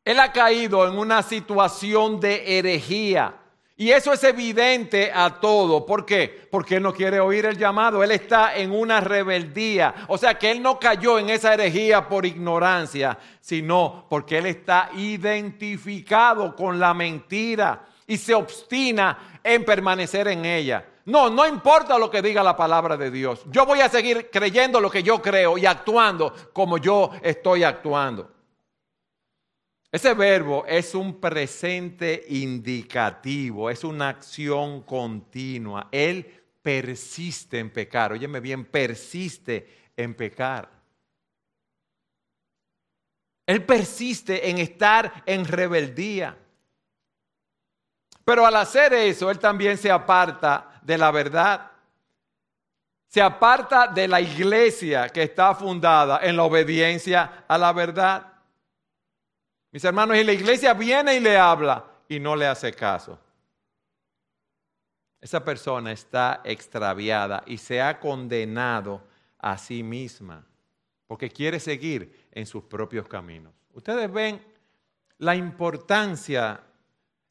Él 0.07 0.21
ha 0.21 0.31
caído 0.31 0.87
en 0.87 0.97
una 0.97 1.21
situación 1.21 2.17
de 2.21 2.57
herejía. 2.57 3.35
Y 3.75 3.91
eso 3.91 4.13
es 4.13 4.23
evidente 4.23 5.11
a 5.13 5.41
todo. 5.41 5.85
¿Por 5.85 6.05
qué? 6.05 6.47
Porque 6.49 6.77
él 6.77 6.83
no 6.83 6.93
quiere 6.93 7.19
oír 7.19 7.45
el 7.45 7.57
llamado. 7.57 8.01
Él 8.01 8.11
está 8.11 8.55
en 8.55 8.71
una 8.71 9.01
rebeldía. 9.01 9.93
O 10.07 10.17
sea 10.17 10.39
que 10.39 10.49
él 10.49 10.61
no 10.61 10.79
cayó 10.79 11.19
en 11.19 11.29
esa 11.29 11.53
herejía 11.53 12.07
por 12.07 12.25
ignorancia, 12.25 13.17
sino 13.41 14.05
porque 14.09 14.37
él 14.37 14.45
está 14.45 14.91
identificado 14.95 16.55
con 16.55 16.79
la 16.79 16.93
mentira 16.93 17.83
y 18.07 18.15
se 18.15 18.33
obstina 18.33 19.41
en 19.43 19.65
permanecer 19.65 20.29
en 20.29 20.45
ella. 20.45 20.85
No, 21.03 21.29
no 21.29 21.45
importa 21.45 21.99
lo 21.99 22.09
que 22.09 22.21
diga 22.21 22.41
la 22.41 22.55
palabra 22.55 22.95
de 22.95 23.11
Dios. 23.11 23.41
Yo 23.47 23.65
voy 23.65 23.81
a 23.81 23.89
seguir 23.89 24.29
creyendo 24.31 24.79
lo 24.79 24.89
que 24.89 25.03
yo 25.03 25.21
creo 25.21 25.57
y 25.57 25.65
actuando 25.65 26.33
como 26.53 26.77
yo 26.77 27.11
estoy 27.21 27.65
actuando. 27.65 28.36
Ese 29.91 30.13
verbo 30.13 30.65
es 30.67 30.93
un 30.95 31.19
presente 31.19 32.25
indicativo, 32.29 33.69
es 33.69 33.83
una 33.83 34.09
acción 34.09 34.81
continua. 34.81 35.87
Él 35.91 36.25
persiste 36.61 37.59
en 37.59 37.69
pecar. 37.69 38.11
Óyeme 38.11 38.41
bien, 38.41 38.65
persiste 38.65 39.91
en 39.95 40.13
pecar. 40.13 40.69
Él 43.45 43.63
persiste 43.63 44.49
en 44.49 44.57
estar 44.57 45.23
en 45.25 45.45
rebeldía. 45.45 46.37
Pero 48.25 48.45
al 48.45 48.57
hacer 48.57 48.93
eso, 48.93 49.31
él 49.31 49.39
también 49.39 49.77
se 49.77 49.89
aparta 49.89 50.81
de 50.81 50.97
la 50.97 51.11
verdad. 51.11 51.71
Se 53.07 53.21
aparta 53.21 53.87
de 53.87 54.05
la 54.05 54.19
iglesia 54.19 55.07
que 55.07 55.23
está 55.23 55.55
fundada 55.55 56.19
en 56.21 56.35
la 56.35 56.43
obediencia 56.43 57.45
a 57.47 57.57
la 57.57 57.71
verdad. 57.71 58.33
Mis 59.71 59.83
hermanos, 59.83 60.17
y 60.17 60.23
la 60.23 60.33
iglesia 60.33 60.73
viene 60.73 61.15
y 61.15 61.19
le 61.19 61.37
habla 61.37 61.85
y 62.07 62.19
no 62.19 62.35
le 62.35 62.47
hace 62.47 62.73
caso. 62.73 63.19
Esa 65.19 65.43
persona 65.43 65.91
está 65.91 66.41
extraviada 66.43 67.43
y 67.45 67.57
se 67.57 67.81
ha 67.81 67.99
condenado 67.99 69.01
a 69.39 69.57
sí 69.57 69.83
misma 69.83 70.45
porque 71.07 71.29
quiere 71.29 71.59
seguir 71.59 72.27
en 72.31 72.45
sus 72.45 72.63
propios 72.63 73.07
caminos. 73.07 73.53
Ustedes 73.73 74.11
ven 74.11 74.41
la 75.19 75.35
importancia, 75.35 76.61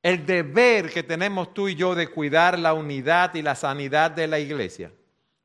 el 0.03 0.25
deber 0.25 0.91
que 0.91 1.03
tenemos 1.03 1.53
tú 1.53 1.69
y 1.69 1.75
yo 1.75 1.95
de 1.95 2.09
cuidar 2.09 2.59
la 2.59 2.73
unidad 2.73 3.35
y 3.35 3.43
la 3.43 3.55
sanidad 3.55 4.11
de 4.11 4.27
la 4.27 4.39
iglesia. 4.39 4.93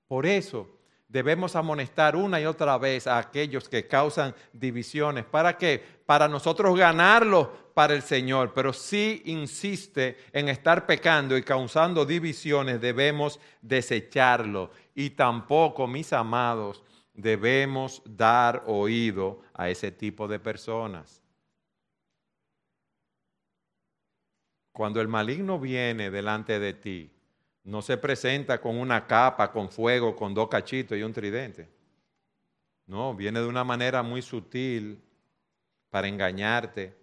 Por 0.08 0.26
eso 0.26 0.81
debemos 1.12 1.58
amonestar 1.58 2.16
una 2.16 2.40
y 2.40 2.46
otra 2.46 2.78
vez 2.78 3.06
a 3.06 3.18
aquellos 3.18 3.68
que 3.68 3.86
causan 3.86 4.34
divisiones. 4.54 5.26
¿Para 5.26 5.58
qué? 5.58 5.84
Para 6.06 6.30
nosotros 6.30 6.78
ganarlo 6.78 7.72
para 7.74 7.94
el 7.94 8.02
Señor. 8.02 8.54
Pero 8.54 8.72
si 8.72 9.22
insiste 9.26 10.18
en 10.32 10.48
estar 10.48 10.86
pecando 10.86 11.38
y 11.38 11.44
causando 11.44 12.06
divisiones, 12.06 12.80
debemos 12.80 13.40
desecharlo. 13.62 14.72
Y 14.96 15.12
tampoco, 15.12 15.86
mis 15.86 16.14
amados, 16.14 16.82
debemos 17.14 18.02
dar 18.06 18.64
oído 18.66 19.42
a 19.54 19.70
ese 19.70 19.92
tipo 19.92 20.30
de 20.30 20.40
personas. 20.40 21.22
Cuando 24.72 25.02
el 25.02 25.10
maligno 25.10 25.60
viene 25.60 26.10
delante 26.10 26.58
de 26.58 26.74
ti, 26.74 27.12
no 27.64 27.82
se 27.82 27.98
presenta 27.98 28.60
con 28.60 28.78
una 28.78 29.06
capa, 29.06 29.52
con 29.52 29.70
fuego, 29.70 30.16
con 30.16 30.34
dos 30.34 30.48
cachitos 30.48 30.98
y 30.98 31.04
un 31.04 31.14
tridente. 31.14 31.70
No, 32.88 33.14
viene 33.14 33.40
de 33.40 33.48
una 33.48 33.64
manera 33.64 34.02
muy 34.02 34.22
sutil 34.22 35.02
para 35.90 36.08
engañarte. 36.08 36.96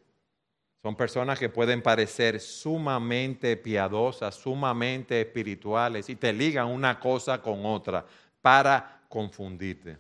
Son 0.83 0.97
personas 0.97 1.39
que 1.39 1.49
pueden 1.49 1.83
parecer 1.83 2.41
sumamente 2.41 3.57
piadosas, 3.57 4.35
sumamente 4.35 5.21
espirituales 5.21 6.09
y 6.09 6.17
te 6.17 6.33
ligan 6.33 6.67
una 6.67 6.99
cosa 6.99 7.41
con 7.41 7.65
otra 7.65 8.05
para 8.41 9.03
confundirte. 9.09 9.97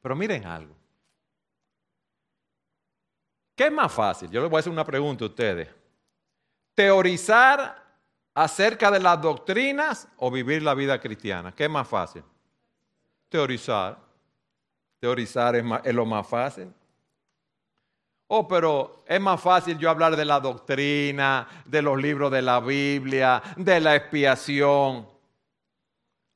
Pero 0.00 0.16
miren 0.16 0.44
algo. 0.46 0.74
¿Qué 3.54 3.66
es 3.66 3.72
más 3.72 3.92
fácil? 3.92 4.30
Yo 4.30 4.40
les 4.40 4.48
voy 4.48 4.58
a 4.58 4.60
hacer 4.60 4.72
una 4.72 4.84
pregunta 4.84 5.24
a 5.24 5.28
ustedes. 5.28 5.68
¿Teorizar 6.74 7.87
acerca 8.38 8.88
de 8.92 9.00
las 9.00 9.20
doctrinas 9.20 10.06
o 10.16 10.30
vivir 10.30 10.62
la 10.62 10.74
vida 10.74 11.00
cristiana? 11.00 11.52
¿Qué 11.52 11.64
es 11.64 11.70
más 11.70 11.88
fácil? 11.88 12.22
Teorizar. 13.28 13.98
Teorizar 15.00 15.56
es, 15.56 15.64
es 15.82 15.94
lo 15.94 16.06
más 16.06 16.24
fácil. 16.24 16.72
Oh, 18.28 18.46
pero 18.46 19.02
es 19.08 19.20
más 19.20 19.40
fácil 19.40 19.76
yo 19.76 19.90
hablar 19.90 20.14
de 20.14 20.24
la 20.24 20.38
doctrina, 20.38 21.48
de 21.64 21.82
los 21.82 22.00
libros 22.00 22.30
de 22.30 22.42
la 22.42 22.60
Biblia, 22.60 23.42
de 23.56 23.80
la 23.80 23.96
expiación. 23.96 25.08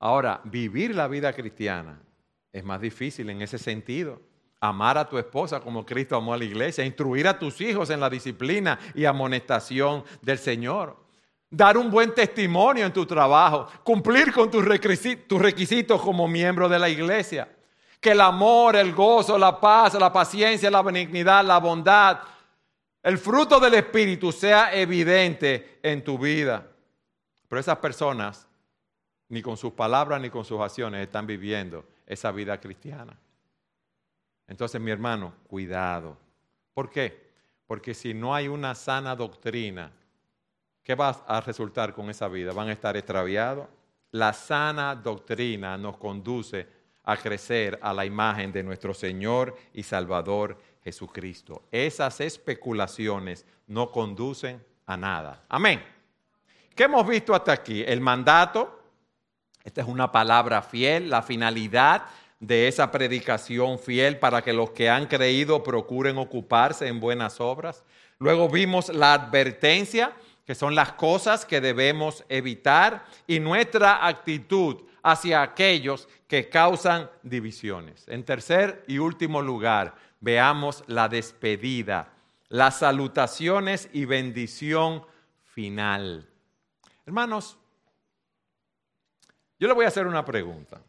Ahora, 0.01 0.41
vivir 0.43 0.97
la 0.97 1.07
vida 1.07 1.33
cristiana 1.33 2.01
es 2.53 2.65
más 2.65 2.81
difícil 2.81 3.31
en 3.31 3.43
ese 3.43 3.59
sentido. 3.59 4.21
Amar 4.59 4.99
a 4.99 5.09
tu 5.09 5.19
esposa 5.19 5.61
como 5.61 5.87
Cristo 5.87 6.17
amó 6.17 6.35
a 6.35 6.39
la 6.39 6.45
iglesia, 6.45 6.85
instruir 6.85 7.29
a 7.29 7.39
tus 7.39 7.61
hijos 7.61 7.91
en 7.91 8.01
la 8.01 8.11
disciplina 8.11 8.79
y 8.95 9.05
amonestación 9.05 10.03
del 10.21 10.39
Señor, 10.39 11.02
dar 11.53 11.77
un 11.77 11.91
buen 11.91 12.15
testimonio 12.15 12.87
en 12.87 12.93
tu 12.95 13.05
trabajo, 13.05 13.69
cumplir 13.85 14.33
con 14.33 14.51
tus 14.51 14.65
requisitos, 14.65 16.01
como 16.01 16.27
miembro 16.27 16.67
de 16.67 16.79
la 16.79 16.89
iglesia, 16.89 17.47
que 18.01 18.13
el 18.13 18.23
amor, 18.23 18.75
el 18.75 18.95
gozo, 18.95 19.37
la 19.37 19.61
paz, 19.61 19.93
la 19.95 20.11
paciencia, 20.11 20.71
la 20.71 20.81
benignidad, 20.81 21.45
la 21.45 21.59
bondad, 21.59 22.21
el 23.03 23.19
fruto 23.19 23.61
del 23.61 23.75
Espíritu 23.75 24.33
sea 24.33 24.73
evidente 24.73 25.79
en 25.83 26.03
tu 26.03 26.17
vida. 26.17 26.67
Pero 27.49 27.61
esas 27.61 27.77
personas, 27.77 28.49
ni 29.29 29.43
con 29.43 29.59
sus 29.59 29.75
palabras 29.75 30.23
ni 30.23 30.31
con 30.31 30.47
sus 30.47 30.59
acciones, 30.59 31.03
están 31.03 31.27
viviendo 31.27 31.85
esa 32.07 32.33
vida 32.33 32.59
cristiana. 32.59 33.15
Entonces, 34.49 34.81
mi 34.81 34.91
hermano, 34.91 35.35
cuidado. 35.49 36.17
¿Por 36.73 36.89
qué? 36.89 37.31
Porque 37.67 37.93
si 37.93 38.15
no 38.15 38.35
hay 38.35 38.49
una 38.49 38.75
sana 38.75 39.15
doctrina, 39.15 39.93
¿qué 40.83 40.95
va 40.95 41.11
a 41.27 41.41
resultar 41.41 41.93
con 41.93 42.11
esa 42.11 42.29
vida? 42.29 42.53
¿Van 42.53 42.69
a 42.69 42.73
estar 42.73 42.97
extraviados? 42.97 43.67
La 44.11 44.33
sana 44.33 44.95
doctrina 44.95 45.77
nos 45.79 45.97
conduce 45.97 46.67
a 47.05 47.17
crecer 47.17 47.79
a 47.83 47.93
la 47.93 48.05
imagen 48.05 48.53
de 48.53 48.63
nuestro 48.63 48.95
Señor 48.95 49.57
y 49.73 49.83
Salvador 49.83 50.59
Jesucristo. 50.85 51.63
Esas 51.71 52.21
especulaciones 52.21 53.45
no 53.67 53.91
conducen 53.91 54.63
a 54.87 54.97
nada. 54.97 55.45
Amén. 55.49 55.83
¿Qué 56.75 56.85
hemos 56.85 57.07
visto 57.07 57.35
hasta 57.35 57.53
aquí? 57.53 57.83
El 57.87 58.01
mandato, 58.01 58.81
esta 59.65 59.81
es 59.83 59.89
una 59.89 60.11
palabra 60.11 60.63
fiel, 60.63 61.11
la 61.11 61.23
finalidad 61.23 62.05
de 62.41 62.67
esa 62.67 62.91
predicación 62.91 63.79
fiel 63.79 64.19
para 64.19 64.43
que 64.43 64.53
los 64.53 64.71
que 64.71 64.91
han 64.91 65.07
creído 65.07 65.63
procuren 65.63 66.19
ocuparse 66.19 66.89
en 66.89 66.99
buenas 66.99 67.41
obras. 67.41 67.85
Luego 68.19 68.49
vimos 68.49 68.89
la 68.89 69.15
advertencia, 69.15 70.13
que 70.45 70.55
son 70.55 70.75
las 70.75 70.93
cosas 70.93 71.45
que 71.45 71.61
debemos 71.61 72.25
evitar, 72.29 73.05
y 73.27 73.41
nuestra 73.41 74.07
actitud 74.07 74.83
hacia 75.03 75.43
aquellos 75.43 76.09
que 76.27 76.49
causan 76.49 77.11
divisiones. 77.23 78.07
En 78.09 78.25
tercer 78.25 78.85
y 78.87 78.99
último 78.99 79.43
lugar, 79.43 79.95
veamos 80.21 80.85
la 80.87 81.09
despedida, 81.09 82.13
las 82.49 82.79
salutaciones 82.79 83.89
y 83.93 84.05
bendición 84.05 85.05
final. 85.43 86.29
Hermanos, 87.05 87.59
yo 89.59 89.69
le 89.69 89.75
voy 89.75 89.85
a 89.85 89.89
hacer 89.89 90.07
una 90.07 90.25
pregunta. 90.25 90.81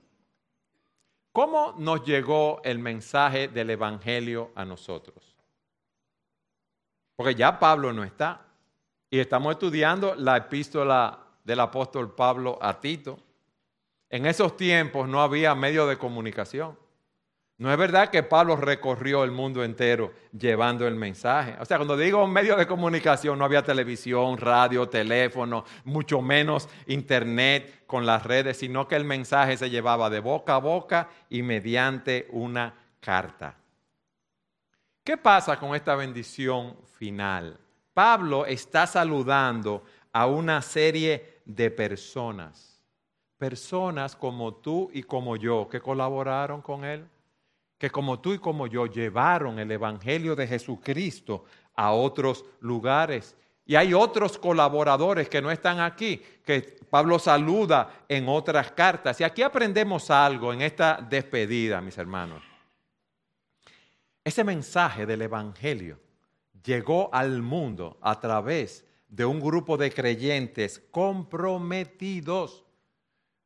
¿Cómo 1.31 1.73
nos 1.77 2.05
llegó 2.05 2.61
el 2.63 2.77
mensaje 2.79 3.47
del 3.47 3.71
Evangelio 3.71 4.51
a 4.55 4.65
nosotros? 4.65 5.35
Porque 7.15 7.35
ya 7.35 7.59
Pablo 7.59 7.91
no 7.91 8.03
está. 8.03 8.45
Y 9.13 9.19
estamos 9.19 9.51
estudiando 9.51 10.15
la 10.15 10.37
epístola 10.37 11.19
del 11.43 11.59
apóstol 11.59 12.15
Pablo 12.15 12.57
a 12.59 12.79
Tito. 12.79 13.19
En 14.09 14.25
esos 14.25 14.57
tiempos 14.57 15.07
no 15.07 15.21
había 15.21 15.53
medio 15.53 15.85
de 15.85 15.99
comunicación. 15.99 16.75
No 17.59 17.71
es 17.71 17.77
verdad 17.77 18.09
que 18.09 18.23
Pablo 18.23 18.55
recorrió 18.55 19.23
el 19.23 19.29
mundo 19.29 19.63
entero 19.63 20.13
llevando 20.35 20.87
el 20.87 20.95
mensaje. 20.95 21.55
O 21.59 21.65
sea, 21.65 21.77
cuando 21.77 21.95
digo 21.95 22.25
medio 22.25 22.55
de 22.55 22.65
comunicación, 22.65 23.37
no 23.37 23.45
había 23.45 23.61
televisión, 23.61 24.35
radio, 24.39 24.89
teléfono, 24.89 25.63
mucho 25.83 26.19
menos 26.19 26.67
internet 26.87 27.83
con 27.85 28.07
las 28.07 28.23
redes, 28.23 28.57
sino 28.57 28.87
que 28.87 28.95
el 28.95 29.05
mensaje 29.05 29.57
se 29.57 29.69
llevaba 29.69 30.09
de 30.09 30.21
boca 30.21 30.55
a 30.55 30.57
boca 30.57 31.07
y 31.29 31.43
mediante 31.43 32.29
una 32.31 32.73
carta. 32.99 33.57
¿Qué 35.03 35.17
pasa 35.17 35.59
con 35.59 35.75
esta 35.75 35.93
bendición 35.93 36.75
final? 36.97 37.59
Pablo 37.93 38.45
está 38.45 38.87
saludando 38.87 39.83
a 40.11 40.27
una 40.27 40.61
serie 40.61 41.41
de 41.45 41.71
personas, 41.71 42.81
personas 43.37 44.15
como 44.15 44.55
tú 44.55 44.89
y 44.93 45.03
como 45.03 45.35
yo, 45.35 45.67
que 45.69 45.81
colaboraron 45.81 46.61
con 46.61 46.85
él 46.85 47.07
que 47.83 47.89
como 47.89 48.17
tú 48.21 48.31
y 48.31 48.39
como 48.39 48.65
yo 48.65 48.85
llevaron 48.85 49.59
el 49.59 49.69
Evangelio 49.69 50.37
de 50.37 50.47
Jesucristo 50.47 51.43
a 51.75 51.91
otros 51.91 52.45
lugares. 52.61 53.35
Y 53.65 53.75
hay 53.75 53.93
otros 53.93 54.37
colaboradores 54.37 55.27
que 55.27 55.41
no 55.41 55.51
están 55.51 55.81
aquí, 55.81 56.23
que 56.45 56.79
Pablo 56.89 57.19
saluda 57.19 58.05
en 58.07 58.29
otras 58.29 58.71
cartas. 58.71 59.19
Y 59.19 59.25
aquí 59.25 59.41
aprendemos 59.41 60.09
algo 60.09 60.53
en 60.53 60.61
esta 60.61 61.05
despedida, 61.09 61.81
mis 61.81 61.97
hermanos. 61.97 62.41
Ese 64.23 64.45
mensaje 64.45 65.05
del 65.05 65.23
Evangelio 65.23 65.99
llegó 66.63 67.09
al 67.13 67.41
mundo 67.41 67.97
a 68.01 68.19
través 68.19 68.85
de 69.07 69.25
un 69.25 69.39
grupo 69.39 69.77
de 69.77 69.91
creyentes 69.91 70.81
comprometidos 70.91 72.63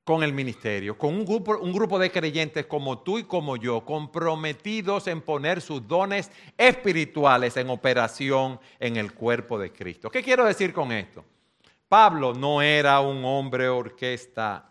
con 0.03 0.23
el 0.23 0.31
ministerio, 0.31 0.97
con 0.97 1.13
un 1.13 1.25
grupo, 1.25 1.57
un 1.57 1.73
grupo 1.73 1.99
de 1.99 2.09
creyentes 2.09 2.65
como 2.65 2.99
tú 2.99 3.19
y 3.19 3.25
como 3.25 3.57
yo, 3.57 3.83
comprometidos 3.83 5.07
en 5.07 5.19
poner 5.19 5.59
sus 5.59 5.85
dones 5.85 6.31
espirituales 6.57 7.57
en 7.57 7.69
operación 7.69 8.57
en 8.79 8.95
el 8.95 9.13
cuerpo 9.13 9.59
de 9.59 9.73
Cristo. 9.73 10.09
¿Qué 10.09 10.23
quiero 10.23 10.45
decir 10.45 10.71
con 10.71 10.93
esto? 10.93 11.25
Pablo 11.89 12.33
no 12.33 12.61
era 12.61 13.01
un 13.01 13.25
hombre 13.25 13.67
orquesta. 13.67 14.69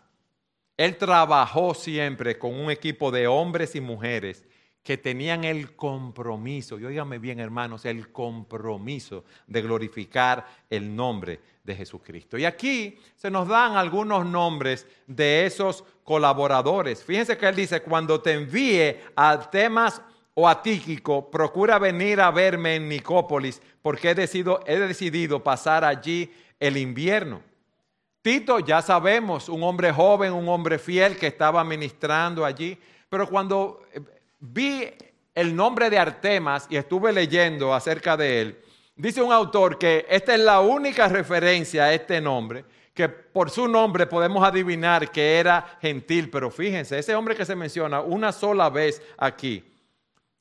Él 0.75 0.97
trabajó 0.97 1.75
siempre 1.75 2.39
con 2.39 2.55
un 2.55 2.71
equipo 2.71 3.11
de 3.11 3.27
hombres 3.27 3.75
y 3.75 3.81
mujeres 3.81 4.43
que 4.87 4.97
tenían 4.97 5.43
el 5.43 5.75
compromiso, 5.75 6.79
y 6.79 6.85
óigame 6.85 7.19
bien 7.19 7.41
hermanos, 7.41 7.83
el 7.83 8.09
compromiso 8.09 9.25
de 9.45 9.61
glorificar 9.61 10.47
el 10.69 10.95
nombre 10.95 11.41
de 11.61 11.75
Jesucristo. 11.75 12.37
Y 12.37 12.45
aquí 12.45 12.97
se 13.17 13.29
nos 13.29 13.49
dan 13.49 13.75
algunos 13.75 14.25
nombres 14.25 14.87
de 15.05 15.45
esos 15.45 15.83
colaboradores. 16.05 17.03
Fíjense 17.03 17.37
que 17.37 17.49
él 17.49 17.55
dice, 17.57 17.81
cuando 17.81 18.21
te 18.21 18.31
envíe 18.31 18.95
a 19.13 19.49
temas 19.51 20.01
o 20.33 20.47
a 20.47 20.63
Tíquico, 20.63 21.29
procura 21.29 21.79
venir 21.79 22.21
a 22.21 22.31
verme 22.31 22.75
en 22.75 22.87
Nicópolis, 22.87 23.61
porque 23.81 24.11
he 24.11 24.15
decidido, 24.15 24.61
he 24.65 24.79
decidido 24.79 25.43
pasar 25.43 25.83
allí 25.83 26.31
el 26.61 26.77
invierno. 26.77 27.41
Tito, 28.21 28.59
ya 28.59 28.81
sabemos, 28.81 29.49
un 29.49 29.63
hombre 29.63 29.91
joven, 29.91 30.31
un 30.31 30.47
hombre 30.47 30.79
fiel 30.79 31.17
que 31.17 31.27
estaba 31.27 31.61
ministrando 31.65 32.45
allí, 32.45 32.79
pero 33.09 33.27
cuando 33.27 33.81
vi 34.39 34.89
el 35.33 35.55
nombre 35.55 35.89
de 35.89 35.99
Artemas 35.99 36.67
y 36.69 36.77
estuve 36.77 37.13
leyendo 37.13 37.73
acerca 37.73 38.17
de 38.17 38.41
él, 38.41 38.59
dice 38.95 39.21
un 39.21 39.31
autor 39.31 39.77
que 39.77 40.05
esta 40.09 40.33
es 40.33 40.39
la 40.39 40.59
única 40.61 41.07
referencia 41.07 41.85
a 41.85 41.93
este 41.93 42.19
nombre, 42.19 42.65
que 42.93 43.07
por 43.09 43.49
su 43.49 43.67
nombre 43.67 44.07
podemos 44.07 44.43
adivinar 44.43 45.11
que 45.11 45.37
era 45.37 45.77
gentil, 45.81 46.29
pero 46.29 46.49
fíjense, 46.49 46.97
ese 46.97 47.15
hombre 47.15 47.35
que 47.35 47.45
se 47.45 47.55
menciona 47.55 48.01
una 48.01 48.31
sola 48.31 48.69
vez 48.69 49.01
aquí, 49.17 49.63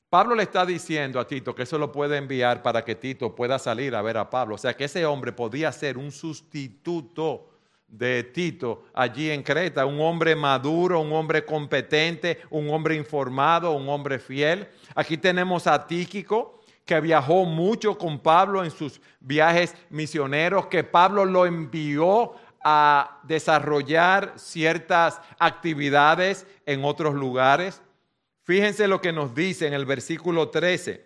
Pablo 0.08 0.34
le 0.34 0.44
está 0.44 0.64
diciendo 0.64 1.18
a 1.18 1.26
Tito 1.26 1.54
que 1.54 1.64
eso 1.64 1.78
lo 1.78 1.90
puede 1.90 2.16
enviar 2.16 2.62
para 2.62 2.84
que 2.84 2.94
Tito 2.94 3.34
pueda 3.34 3.58
salir 3.58 3.94
a 3.94 4.02
ver 4.02 4.16
a 4.16 4.30
Pablo. 4.30 4.54
O 4.54 4.58
sea 4.58 4.74
que 4.74 4.84
ese 4.84 5.04
hombre 5.04 5.32
podía 5.32 5.72
ser 5.72 5.98
un 5.98 6.12
sustituto 6.12 7.50
de 7.88 8.24
Tito 8.24 8.84
allí 8.92 9.30
en 9.30 9.42
Creta, 9.42 9.86
un 9.86 10.00
hombre 10.00 10.34
maduro, 10.34 11.00
un 11.00 11.12
hombre 11.12 11.44
competente, 11.44 12.40
un 12.50 12.68
hombre 12.70 12.94
informado, 12.94 13.72
un 13.72 13.88
hombre 13.88 14.18
fiel. 14.18 14.68
Aquí 14.94 15.16
tenemos 15.16 15.66
a 15.66 15.86
Tíquico, 15.86 16.60
que 16.84 17.00
viajó 17.00 17.44
mucho 17.44 17.98
con 17.98 18.20
Pablo 18.20 18.64
en 18.64 18.70
sus 18.70 19.00
viajes 19.20 19.74
misioneros, 19.90 20.66
que 20.66 20.84
Pablo 20.84 21.24
lo 21.24 21.46
envió 21.46 22.34
a 22.62 23.20
desarrollar 23.24 24.34
ciertas 24.36 25.20
actividades 25.38 26.46
en 26.64 26.84
otros 26.84 27.14
lugares. 27.14 27.82
Fíjense 28.42 28.86
lo 28.88 29.00
que 29.00 29.12
nos 29.12 29.34
dice 29.34 29.66
en 29.66 29.74
el 29.74 29.84
versículo 29.86 30.48
13. 30.50 31.05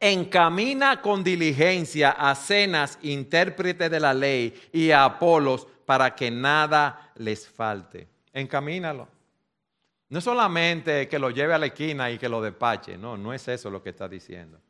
Encamina 0.00 1.00
con 1.00 1.24
diligencia 1.24 2.10
a 2.10 2.34
Cenas, 2.34 2.98
intérprete 3.02 3.88
de 3.88 4.00
la 4.00 4.12
ley, 4.12 4.54
y 4.72 4.90
a 4.90 5.04
Apolos 5.04 5.66
para 5.86 6.14
que 6.14 6.30
nada 6.30 7.12
les 7.16 7.48
falte. 7.48 8.08
Encamínalo. 8.32 9.08
No 10.08 10.20
solamente 10.20 11.08
que 11.08 11.18
lo 11.18 11.30
lleve 11.30 11.54
a 11.54 11.58
la 11.58 11.66
esquina 11.66 12.10
y 12.10 12.18
que 12.18 12.28
lo 12.28 12.42
despache, 12.42 12.98
no, 12.98 13.16
no 13.16 13.32
es 13.32 13.48
eso 13.48 13.70
lo 13.70 13.82
que 13.82 13.90
está 13.90 14.08
diciendo. 14.08 14.60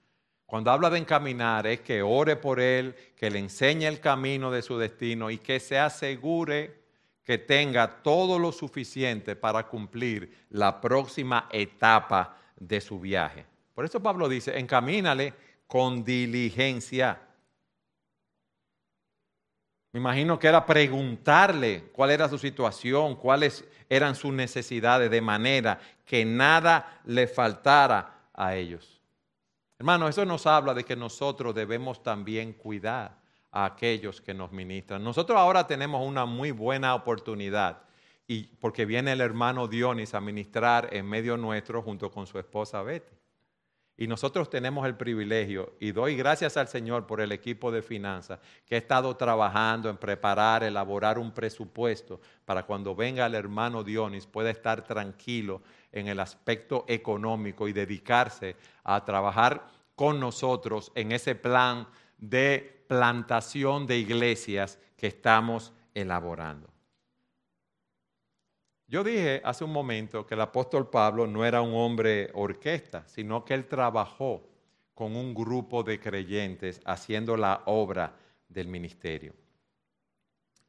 Cuando 0.46 0.70
habla 0.70 0.90
de 0.90 0.98
encaminar 0.98 1.66
es 1.66 1.80
que 1.80 2.02
ore 2.02 2.36
por 2.36 2.60
él, 2.60 2.94
que 3.16 3.30
le 3.30 3.40
enseñe 3.40 3.86
el 3.86 4.00
camino 4.00 4.50
de 4.50 4.62
su 4.62 4.78
destino 4.78 5.30
y 5.30 5.38
que 5.38 5.58
se 5.58 5.78
asegure 5.78 6.84
que 7.24 7.38
tenga 7.38 8.02
todo 8.02 8.38
lo 8.38 8.52
suficiente 8.52 9.34
para 9.34 9.66
cumplir 9.66 10.46
la 10.50 10.80
próxima 10.80 11.48
etapa 11.50 12.36
de 12.56 12.80
su 12.80 13.00
viaje. 13.00 13.46
Por 13.74 13.84
eso 13.84 14.00
Pablo 14.00 14.28
dice, 14.28 14.58
encamínale 14.58 15.34
con 15.66 16.04
diligencia. 16.04 17.20
Me 19.92 20.00
imagino 20.00 20.38
que 20.38 20.48
era 20.48 20.64
preguntarle 20.64 21.90
cuál 21.92 22.10
era 22.10 22.28
su 22.28 22.38
situación, 22.38 23.16
cuáles 23.16 23.64
eran 23.88 24.14
sus 24.14 24.32
necesidades, 24.32 25.10
de 25.10 25.20
manera 25.20 25.80
que 26.04 26.24
nada 26.24 27.00
le 27.04 27.26
faltara 27.26 28.28
a 28.32 28.56
ellos. 28.56 29.00
Hermano, 29.78 30.08
eso 30.08 30.24
nos 30.24 30.46
habla 30.46 30.74
de 30.74 30.84
que 30.84 30.96
nosotros 30.96 31.54
debemos 31.54 32.02
también 32.02 32.52
cuidar 32.52 33.18
a 33.50 33.64
aquellos 33.66 34.20
que 34.20 34.34
nos 34.34 34.50
ministran. 34.52 35.02
Nosotros 35.02 35.38
ahora 35.38 35.66
tenemos 35.66 36.06
una 36.06 36.26
muy 36.26 36.50
buena 36.50 36.94
oportunidad 36.94 37.82
y 38.26 38.44
porque 38.44 38.84
viene 38.84 39.12
el 39.12 39.20
hermano 39.20 39.68
Dionis 39.68 40.14
a 40.14 40.20
ministrar 40.20 40.88
en 40.92 41.06
medio 41.06 41.37
nuestro 41.37 41.82
junto 41.82 42.10
con 42.10 42.26
su 42.26 42.38
esposa 42.38 42.82
Betty. 42.82 43.23
Y 43.96 44.09
nosotros 44.09 44.50
tenemos 44.50 44.85
el 44.87 44.96
privilegio, 44.96 45.74
y 45.78 45.92
doy 45.92 46.16
gracias 46.16 46.57
al 46.57 46.66
Señor 46.66 47.07
por 47.07 47.20
el 47.20 47.30
equipo 47.30 47.70
de 47.70 47.80
finanzas 47.80 48.40
que 48.66 48.74
ha 48.74 48.78
estado 48.78 49.16
trabajando 49.16 49.88
en 49.88 49.98
preparar, 49.98 50.64
elaborar 50.64 51.16
un 51.16 51.30
presupuesto 51.30 52.20
para 52.44 52.64
cuando 52.64 52.96
venga 52.96 53.24
el 53.24 53.37
hermano 53.37 53.85
Dionis 53.85 54.26
pueda 54.26 54.50
estar 54.50 54.83
tranquilo 54.83 55.62
en 55.92 56.09
el 56.09 56.18
aspecto 56.18 56.85
económico 56.88 57.68
y 57.68 57.72
dedicarse 57.72 58.57
a 58.83 59.04
trabajar 59.04 59.64
con 59.94 60.18
nosotros 60.18 60.90
en 60.96 61.12
ese 61.12 61.37
plan 61.37 61.87
de 62.18 62.85
plantación 62.88 63.87
de 63.87 63.98
iglesias 63.98 64.80
que 64.96 65.07
estamos 65.07 65.72
elaborando. 65.94 66.73
Yo 68.87 69.03
dije 69.03 69.40
hace 69.44 69.64
un 69.64 69.73
momento 69.73 70.27
que 70.27 70.35
el 70.35 70.40
apóstol 70.40 70.90
Pablo 70.90 71.27
no 71.27 71.44
era 71.44 71.62
un 71.62 71.75
hombre 71.75 72.31
orquesta, 72.35 73.07
sino 73.07 73.44
que 73.44 73.55
él 73.55 73.66
trabajó 73.66 74.47
con 74.94 75.16
un 75.16 75.35
grupo 75.35 75.83
de 75.83 75.99
creyentes 75.99 76.81
haciendo 76.85 77.37
la 77.37 77.62
obra 77.66 78.14
del 78.49 78.68
ministerio. 78.68 79.35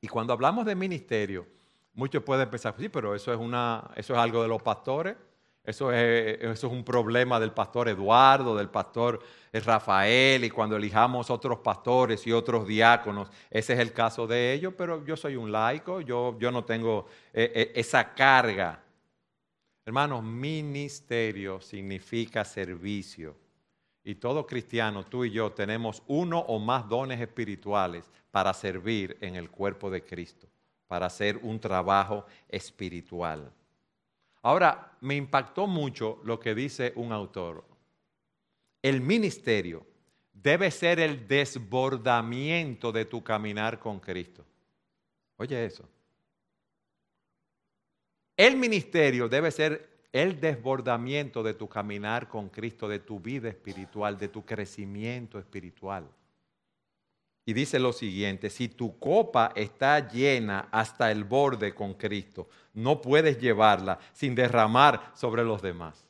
Y 0.02 0.08
cuando 0.08 0.34
hablamos 0.34 0.66
de 0.66 0.76
ministerio, 0.76 1.48
muchos 1.94 2.24
pueden 2.24 2.50
pensar, 2.50 2.76
sí, 2.78 2.90
pero 2.90 3.16
eso 3.16 3.34
es, 3.34 3.40
una, 3.40 3.92
eso 3.96 4.14
es 4.14 4.20
algo 4.20 4.42
de 4.42 4.48
los 4.48 4.62
pastores. 4.62 5.16
Eso 5.66 5.92
es, 5.92 6.64
un 6.64 6.84
problema 6.84 7.40
del 7.40 7.52
pastor 7.52 7.90
Eduardo, 7.90 8.56
del 8.56 8.70
pastor 8.70 9.20
Rafael, 9.52 10.44
y 10.44 10.50
cuando 10.50 10.76
elijamos 10.76 11.32
otros 11.32 11.60
pastores 11.60 12.28
y 12.28 12.32
otros 12.32 12.68
diáconos, 12.68 13.30
ese 13.50 13.74
es 13.74 13.80
el 13.80 13.92
caso 13.92 14.28
de 14.28 14.54
ellos, 14.54 14.74
pero 14.78 15.04
yo 15.04 15.18
soy 15.18 15.36
un 15.36 15.52
laico, 15.52 16.02
yo, 16.02 16.38
yo 16.40 16.52
no 16.52 16.64
tengo 16.66 17.08
eh, 17.34 17.52
eh, 17.56 17.72
esa 17.76 18.14
carga. 18.14 18.84
Hermanos, 19.86 20.24
ministerio 20.24 21.60
significa 21.60 22.44
servicio. 22.44 23.36
Y 24.04 24.16
todo 24.16 24.46
cristiano, 24.46 25.04
tú 25.04 25.26
y 25.26 25.32
yo, 25.32 25.52
tenemos 25.52 26.04
uno 26.06 26.40
o 26.40 26.60
más 26.60 26.88
dones 26.88 27.20
espirituales 27.20 28.12
para 28.30 28.54
servir 28.54 29.18
en 29.20 29.36
el 29.36 29.50
cuerpo 29.50 29.90
de 29.90 30.04
Cristo, 30.04 30.48
para 30.88 31.08
hacer 31.08 31.38
un 31.42 31.60
trabajo 31.60 32.26
espiritual. 32.50 33.52
Ahora, 34.46 34.96
me 35.02 35.16
impactó 35.16 35.66
mucho 35.66 36.22
lo 36.24 36.40
que 36.40 36.54
dice 36.54 36.94
un 36.98 37.12
autor. 37.12 37.66
El 38.80 39.02
ministerio 39.02 39.88
debe 40.32 40.70
ser 40.70 41.00
el 41.00 41.28
desbordamiento 41.28 42.92
de 42.92 43.06
tu 43.06 43.24
caminar 43.24 43.80
con 43.80 44.00
Cristo. 44.00 44.46
Oye 45.38 45.66
eso. 45.66 45.90
El 48.38 48.58
ministerio 48.58 49.28
debe 49.28 49.50
ser 49.50 50.06
el 50.12 50.40
desbordamiento 50.40 51.42
de 51.42 51.56
tu 51.56 51.68
caminar 51.68 52.30
con 52.30 52.50
Cristo, 52.50 52.88
de 52.88 53.00
tu 53.00 53.20
vida 53.20 53.50
espiritual, 53.50 54.16
de 54.16 54.28
tu 54.28 54.46
crecimiento 54.46 55.40
espiritual. 55.40 56.08
Y 57.46 57.54
dice 57.54 57.78
lo 57.78 57.94
siguiente, 57.94 58.50
si 58.50 58.68
tu 58.68 58.98
copa 58.98 59.52
está 59.56 60.08
llena 60.10 60.68
hasta 60.72 61.12
el 61.12 61.24
borde 61.24 61.76
con 61.76 61.94
Cristo, 61.94 62.50
no 62.74 63.02
puedes 63.02 63.40
llevarla 63.40 64.00
sin 64.14 64.34
derramar 64.34 65.12
sobre 65.14 65.44
los 65.44 65.62
demás. 65.62 66.04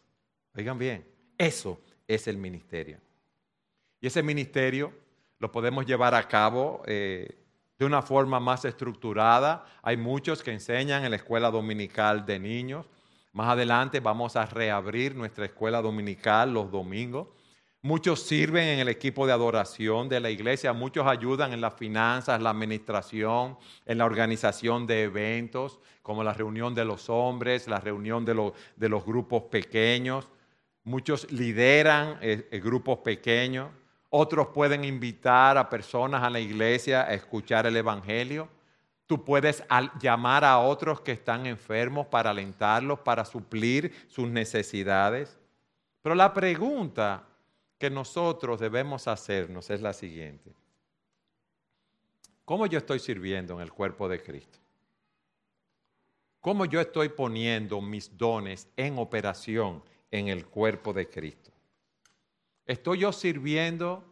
Oigan 0.56 0.78
bien, 0.78 1.06
eso 1.38 1.82
es 2.08 2.28
el 2.28 2.38
ministerio. 2.38 3.00
Y 4.00 4.08
ese 4.08 4.24
ministerio 4.24 4.93
lo 5.39 5.52
podemos 5.52 5.86
llevar 5.86 6.15
a 6.15 6.26
cabo 6.28 6.82
eh, 6.86 7.38
de 7.78 7.86
una 7.86 8.02
forma 8.02 8.39
más 8.39 8.63
estructurada. 8.63 9.65
Hay 9.82 9.98
muchos 9.98 10.41
que 10.41 10.52
enseñan 10.52 11.04
en 11.04 11.12
la 11.12 11.17
escuela 11.17 11.52
dominical 11.52 12.26
de 12.26 12.39
niños. 12.39 12.86
Más 13.34 13.50
adelante 13.50 14.00
vamos 14.00 14.38
a 14.38 14.45
reabrir 14.45 15.15
nuestra 15.15 15.45
escuela 15.45 15.82
dominical 15.82 16.54
los 16.54 16.71
domingos. 16.71 17.28
Muchos 17.86 18.21
sirven 18.21 18.67
en 18.67 18.80
el 18.80 18.88
equipo 18.88 19.28
de 19.28 19.34
adoración 19.34 20.10
de 20.10 20.19
la 20.19 20.32
iglesia, 20.32 20.74
muchos 20.74 21.06
ayudan 21.06 21.54
en 21.54 21.62
las 21.62 21.76
finanzas, 21.76 22.41
la 22.41 22.50
administración, 22.50 23.60
en 23.86 24.00
la 24.00 24.06
organización 24.06 24.88
de 24.88 25.04
eventos, 25.04 25.78
como 26.02 26.24
la 26.24 26.34
reunión 26.34 26.74
de 26.74 26.84
los 26.84 27.12
hombres, 27.12 27.67
la 27.67 27.80
reunión 27.80 28.26
de, 28.26 28.34
los 28.34 29.06
grupos 29.06 29.43
pequeños. 29.52 30.28
Muchos 30.84 31.32
lideran 31.32 32.17
eh, 32.21 32.48
eh, 32.50 32.60
grupos 32.60 32.98
pequeños, 33.04 33.69
otros 34.10 34.48
pueden 34.48 34.84
invitar 34.84 35.56
a 35.56 35.69
personas 35.69 36.24
a 36.24 36.32
la 36.32 36.39
iglesia 36.39 37.04
a 37.04 37.13
escuchar 37.13 37.67
el 37.67 37.78
Evangelio. 37.78 38.50
Tú 39.06 39.24
puedes 39.24 39.63
llamar 40.02 40.43
a 40.43 40.58
otros 40.58 41.02
que 41.02 41.12
están 41.12 41.45
enfermos 41.45 42.08
para 42.08 42.32
alentarlos, 42.32 43.02
para 43.02 43.24
suplir 43.26 43.93
sus 44.08 44.28
necesidades. 44.28 45.38
Pero 46.02 46.15
la 46.15 46.34
pregunta 46.34 47.28
que 47.77 47.89
nosotros 47.89 48.59
debemos 48.59 49.07
hacernos 49.07 49.69
es 49.69 49.81
la 49.81 49.93
siguiente. 49.93 50.53
¿Cómo 52.45 52.67
yo 52.67 52.77
estoy 52.77 52.99
sirviendo 52.99 53.55
en 53.55 53.61
el 53.61 53.71
cuerpo 53.71 54.07
de 54.07 54.21
Cristo? 54.21 54.59
¿Cómo 56.39 56.65
yo 56.65 56.79
estoy 56.79 57.09
poniendo 57.09 57.81
mis 57.81 58.15
dones 58.15 58.67
en 58.77 58.99
operación 58.99 59.81
en 60.11 60.27
el 60.27 60.45
cuerpo 60.45 60.93
de 60.93 61.09
Cristo? 61.09 61.51
¿Estoy 62.67 62.99
yo 62.99 63.11
sirviendo 63.11 64.03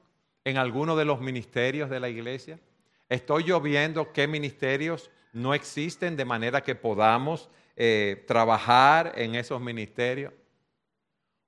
en 0.44 0.58
alguno 0.58 0.96
de 0.96 1.06
los 1.06 1.22
ministerios 1.22 1.92
de 1.92 2.00
la 2.00 2.10
iglesia? 2.10 2.60
¿Estoy 3.08 3.44
yo 3.44 3.62
viendo 3.62 4.12
qué 4.12 4.28
ministerios 4.28 5.12
no 5.32 5.54
existen 5.54 6.16
de 6.16 6.26
manera 6.26 6.62
que 6.62 6.74
podamos 6.74 7.50
eh, 7.76 8.24
trabajar 8.28 9.14
en 9.16 9.36
esos 9.36 9.62
ministerios? 9.62 10.34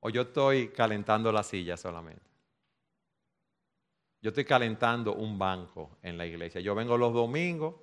O 0.06 0.10
yo 0.10 0.22
estoy 0.22 0.68
calentando 0.68 1.32
la 1.32 1.42
silla 1.42 1.76
solamente? 1.76 2.22
Yo 4.22 4.30
estoy 4.30 4.46
calentando 4.46 5.16
un 5.16 5.40
banco 5.40 5.98
en 6.04 6.16
la 6.16 6.28
iglesia. 6.28 6.62
Yo 6.62 6.76
vengo 6.76 6.96
los 6.96 7.12
domingos, 7.12 7.74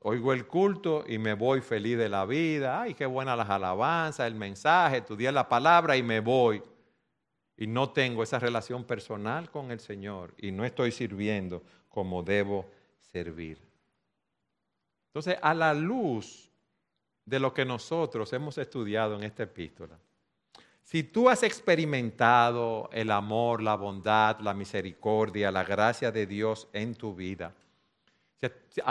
oigo 0.00 0.34
el 0.34 0.46
culto 0.46 1.06
y 1.08 1.16
me 1.16 1.32
voy 1.32 1.62
feliz 1.62 1.96
de 1.96 2.10
la 2.10 2.26
vida. 2.26 2.82
Ay, 2.82 2.92
qué 2.92 3.06
buenas 3.06 3.38
las 3.38 3.48
alabanzas, 3.48 4.26
el 4.26 4.34
mensaje, 4.34 4.98
estudié 4.98 5.32
la 5.32 5.48
palabra 5.48 5.96
y 5.96 6.02
me 6.02 6.20
voy. 6.20 6.62
Y 7.56 7.66
no 7.66 7.88
tengo 7.92 8.22
esa 8.22 8.38
relación 8.38 8.84
personal 8.84 9.50
con 9.50 9.70
el 9.70 9.80
Señor 9.80 10.34
y 10.36 10.52
no 10.52 10.66
estoy 10.66 10.92
sirviendo 10.92 11.62
como 11.88 12.22
debo 12.22 12.70
servir. 13.00 13.58
Entonces, 15.06 15.38
a 15.40 15.54
la 15.54 15.72
luz 15.72 16.50
de 17.24 17.40
lo 17.40 17.54
que 17.54 17.64
nosotros 17.64 18.30
hemos 18.34 18.58
estudiado 18.58 19.16
en 19.16 19.22
esta 19.22 19.44
epístola, 19.44 19.98
si 20.86 21.02
tú 21.02 21.28
has 21.28 21.42
experimentado 21.42 22.88
el 22.92 23.10
amor, 23.10 23.60
la 23.60 23.74
bondad, 23.74 24.38
la 24.38 24.54
misericordia, 24.54 25.50
la 25.50 25.64
gracia 25.64 26.12
de 26.12 26.28
Dios 26.28 26.68
en 26.72 26.94
tu 26.94 27.12
vida, 27.12 27.52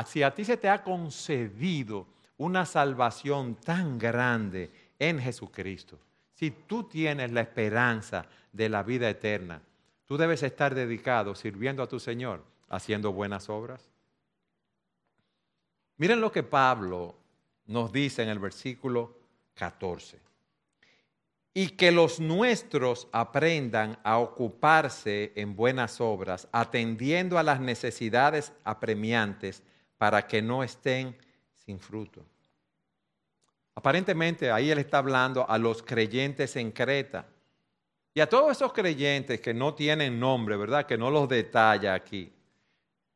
Si 0.09 0.21
a, 0.21 0.35
ti 0.35 0.43
se 0.43 0.57
te 0.57 0.67
ha 0.67 0.83
concedido 0.83 2.05
una 2.37 2.65
salvación 2.65 3.55
tan 3.55 3.97
grande 3.97 4.71
en 4.99 5.19
Jesucristo, 5.21 5.97
si 6.33 6.51
tú 6.51 6.83
tienes 6.83 7.31
la 7.31 7.39
esperanza 7.39 8.25
de 8.51 8.67
la 8.67 8.83
vida 8.83 9.09
eterna, 9.09 9.61
tú 10.05 10.17
debes 10.17 10.43
estar 10.43 10.75
dedicado 10.75 11.33
sirviendo 11.33 11.81
a 11.81 11.87
tu 11.87 12.01
Señor, 12.01 12.43
haciendo 12.67 13.13
buenas 13.13 13.47
obras. 13.47 13.89
Miren 15.95 16.19
lo 16.19 16.29
que 16.29 16.43
Pablo 16.43 17.15
nos 17.67 17.89
dice 17.93 18.21
en 18.21 18.27
el 18.27 18.39
versículo 18.39 19.17
14. 19.53 20.24
Y 21.55 21.69
que 21.69 21.91
los 21.91 22.19
nuestros 22.19 23.07
aprendan 23.11 23.97
a 24.03 24.19
ocuparse 24.19 25.31
en 25.35 25.55
buenas 25.55 25.99
obras, 25.99 26.47
atendiendo 26.51 27.39
a 27.39 27.43
las 27.43 27.59
necesidades 27.59 28.53
apremiantes 28.63 29.63
para 29.97 30.27
que 30.27 30.43
no 30.43 30.63
estén 30.63 31.17
sin 31.65 31.79
fruto. 31.79 32.23
Aparentemente 33.73 34.51
ahí 34.51 34.69
él 34.69 34.77
está 34.77 34.99
hablando 34.99 35.49
a 35.49 35.57
los 35.57 35.81
creyentes 35.81 36.55
en 36.55 36.71
Creta 36.71 37.25
y 38.13 38.21
a 38.21 38.29
todos 38.29 38.51
esos 38.51 38.71
creyentes 38.71 39.41
que 39.41 39.53
no 39.53 39.73
tienen 39.73 40.17
nombre, 40.19 40.55
¿verdad? 40.55 40.85
Que 40.85 40.97
no 40.97 41.11
los 41.11 41.27
detalla 41.27 41.93
aquí. 41.93 42.31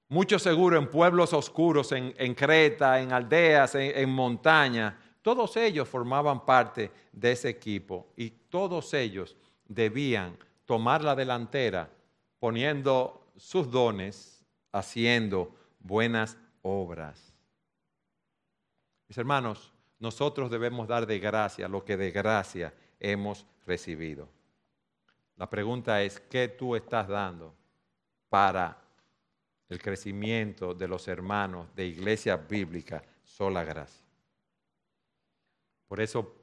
Muchos 0.10 0.44
seguro 0.44 0.78
en 0.78 0.88
pueblos 0.88 1.32
oscuros, 1.32 1.94
en, 1.94 2.36
Creta, 2.36 3.00
en 3.00 3.14
aldeas, 3.14 3.76
en, 3.76 3.98
en 3.98 4.10
montañas. 4.10 4.96
Todos 5.22 5.58
ellos 5.58 5.88
formaban 5.88 6.46
parte 6.46 6.92
de 7.12 7.32
ese 7.32 7.50
equipo 7.50 8.08
y 8.16 8.30
todos 8.30 8.94
ellos 8.94 9.36
debían 9.68 10.38
tomar 10.66 11.04
la 11.04 11.16
delantera 11.16 11.90
poniendo 12.40 13.28
sus 13.36 13.70
dones, 13.70 14.46
haciendo 14.72 15.54
buenas 15.80 16.38
obras. 16.62 17.34
Mis 19.08 19.18
hermanos, 19.18 19.74
nosotros 20.00 20.50
debemos 20.50 20.88
dar 20.88 21.06
de 21.06 21.20
gracia 21.20 21.68
lo 21.68 21.84
que 21.84 21.98
de 21.98 22.12
gracia 22.12 22.74
hemos 23.00 23.46
recibido. 23.66 24.30
La 25.36 25.50
pregunta 25.50 26.02
es, 26.02 26.20
¿qué 26.20 26.48
tú 26.48 26.76
estás 26.76 27.08
dando 27.08 27.54
para 28.30 28.78
el 29.68 29.82
crecimiento 29.82 30.74
de 30.74 30.88
los 30.88 31.08
hermanos 31.08 31.74
de 31.76 31.86
Iglesia 31.86 32.38
Bíblica 32.38 33.04
Sola 33.24 33.64
Gracia? 33.64 34.09
Por 35.90 36.00
eso 36.00 36.36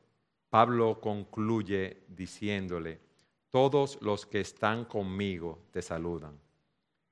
Pablo 0.50 1.00
concluye 1.00 2.02
diciéndole, 2.08 3.00
todos 3.50 3.96
los 4.02 4.26
que 4.26 4.40
están 4.40 4.84
conmigo 4.84 5.60
te 5.70 5.80
saludan. 5.80 6.38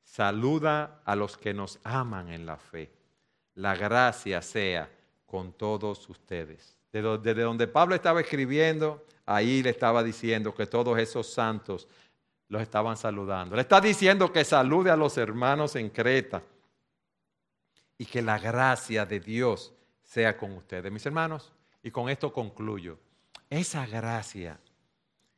Saluda 0.03 1.01
a 1.05 1.16
los 1.16 1.39
que 1.39 1.55
nos 1.55 1.78
aman 1.85 2.28
en 2.28 2.45
la 2.45 2.59
fe. 2.59 2.91
La 3.55 3.74
gracia 3.76 4.43
sea 4.43 4.91
con 5.26 5.53
todos 5.53 6.09
ustedes. 6.11 6.76
Desde 6.93 7.43
donde 7.43 7.66
Pablo 7.66 7.95
estaba 7.95 8.20
escribiendo, 8.20 9.05
ahí 9.26 9.62
le 9.62 9.70
estaba 9.70 10.03
diciendo 10.03 10.55
que 10.55 10.66
todos 10.66 10.99
esos 10.99 11.32
santos 11.32 11.89
los 12.49 12.61
estaban 12.61 12.97
saludando. 12.97 13.57
Le 13.57 13.62
está 13.62 13.80
diciendo 13.80 14.32
que 14.32 14.45
salude 14.45 14.91
a 14.91 14.97
los 14.97 15.16
hermanos 15.18 15.76
en 15.76 15.89
Creta 15.89 16.43
y 17.97 18.07
que 18.07 18.22
la 18.22 18.39
gracia 18.39 19.07
de 19.07 19.20
Dios 19.20 19.72
sea 20.03 20.37
con 20.37 20.53
ustedes. 20.53 20.93
Mis 20.93 21.07
hermanos, 21.07 21.53
y 21.85 21.91
con 21.91 22.09
esto 22.09 22.32
concluyo. 22.32 22.99
Esa 23.49 23.87
gracia 23.87 24.59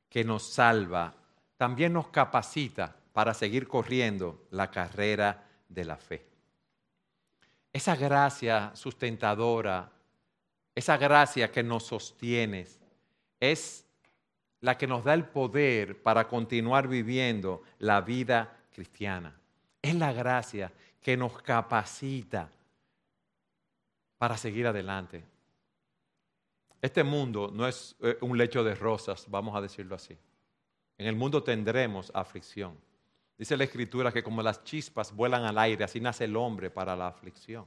que 0.09 0.25
nos 0.25 0.49
salva 0.49 1.13
también 1.59 1.93
nos 1.93 2.09
capacita 2.09 2.97
para 3.13 3.35
seguir 3.35 3.67
corriendo 3.67 4.47
la 4.53 4.71
carrera 4.71 5.45
de 5.69 5.85
la 5.85 5.97
fe. 5.97 6.25
Esa 7.73 7.97
gracia 7.97 8.71
sustentadora, 8.75 9.91
esa 10.75 10.97
gracia 10.97 11.51
que 11.51 11.65
nos 11.65 11.85
sostiene, 11.85 12.67
es 13.41 13.85
la 14.61 14.79
que 14.79 14.87
nos 14.87 15.05
da 15.05 15.15
el 15.15 15.25
poder 15.25 16.01
para 16.01 16.29
continuar 16.29 16.87
viviendo 16.87 17.63
la 17.81 18.01
vida 18.01 18.57
cristiana. 18.73 19.37
Es 19.83 19.97
la 19.97 20.13
gracia 20.13 20.73
que 21.03 21.17
nos 21.17 21.43
capacita 21.43 22.49
para 24.17 24.37
seguir 24.37 24.69
adelante. 24.69 25.36
Este 26.83 27.03
mundo 27.03 27.51
no 27.53 27.67
es 27.67 27.97
eh, 28.01 28.19
un 28.21 28.37
lecho 28.37 28.63
de 28.63 28.75
rosas, 28.75 29.27
vamos 29.29 29.57
a 29.57 29.61
decirlo 29.61 29.95
así. 29.95 30.17
En 30.99 31.07
el 31.07 31.17
mundo 31.17 31.43
tendremos 31.43 32.11
aflicción. 32.15 32.77
Dice 33.39 33.57
la 33.57 33.65
escritura 33.65 34.13
que 34.13 34.23
como 34.23 34.43
las 34.43 34.65
chispas 34.65 35.15
vuelan 35.15 35.45
al 35.45 35.59
aire, 35.59 35.85
así 35.85 36.01
nace 36.01 36.25
el 36.25 36.37
hombre 36.37 36.71
para 36.71 36.97
la 36.97 37.09
aflicción. 37.09 37.67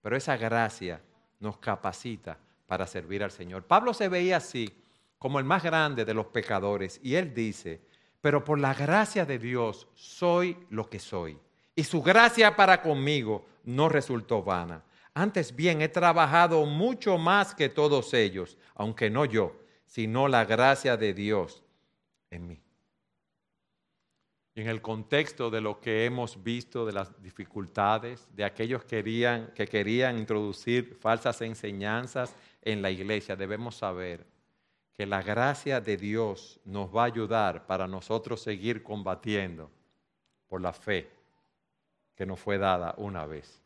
Pero 0.00 0.16
esa 0.16 0.36
gracia 0.36 1.00
nos 1.40 1.58
capacita 1.58 2.38
para 2.66 2.86
servir 2.86 3.22
al 3.22 3.30
Señor. 3.30 3.64
Pablo 3.64 3.92
se 3.92 4.08
veía 4.08 4.38
así, 4.38 4.72
como 5.18 5.38
el 5.38 5.44
más 5.44 5.62
grande 5.62 6.04
de 6.04 6.14
los 6.14 6.26
pecadores, 6.26 7.00
y 7.02 7.14
él 7.16 7.34
dice, 7.34 7.82
pero 8.20 8.44
por 8.44 8.58
la 8.58 8.72
gracia 8.72 9.26
de 9.26 9.38
Dios 9.38 9.88
soy 9.94 10.56
lo 10.70 10.88
que 10.88 10.98
soy. 10.98 11.38
Y 11.74 11.84
su 11.84 12.02
gracia 12.02 12.56
para 12.56 12.80
conmigo 12.80 13.44
no 13.64 13.88
resultó 13.88 14.42
vana. 14.42 14.82
Antes 15.14 15.54
bien, 15.54 15.82
he 15.82 15.88
trabajado 15.88 16.64
mucho 16.64 17.18
más 17.18 17.54
que 17.54 17.68
todos 17.68 18.14
ellos, 18.14 18.56
aunque 18.74 19.10
no 19.10 19.26
yo, 19.26 19.54
sino 19.84 20.26
la 20.26 20.46
gracia 20.46 20.96
de 20.96 21.12
Dios 21.12 21.62
en 22.30 22.46
mí. 22.46 22.62
Y 24.54 24.62
en 24.62 24.68
el 24.68 24.80
contexto 24.80 25.50
de 25.50 25.60
lo 25.60 25.80
que 25.80 26.06
hemos 26.06 26.42
visto, 26.42 26.86
de 26.86 26.92
las 26.92 27.22
dificultades, 27.22 28.26
de 28.34 28.44
aquellos 28.44 28.84
querían, 28.84 29.52
que 29.54 29.66
querían 29.66 30.18
introducir 30.18 30.96
falsas 31.00 31.40
enseñanzas 31.42 32.34
en 32.62 32.80
la 32.80 32.90
iglesia, 32.90 33.36
debemos 33.36 33.76
saber 33.76 34.26
que 34.94 35.06
la 35.06 35.22
gracia 35.22 35.80
de 35.80 35.96
Dios 35.96 36.60
nos 36.64 36.94
va 36.94 37.02
a 37.02 37.06
ayudar 37.06 37.66
para 37.66 37.86
nosotros 37.86 38.42
seguir 38.42 38.82
combatiendo 38.82 39.70
por 40.48 40.60
la 40.60 40.72
fe 40.72 41.10
que 42.14 42.26
nos 42.26 42.40
fue 42.40 42.58
dada 42.58 42.94
una 42.98 43.26
vez 43.26 43.61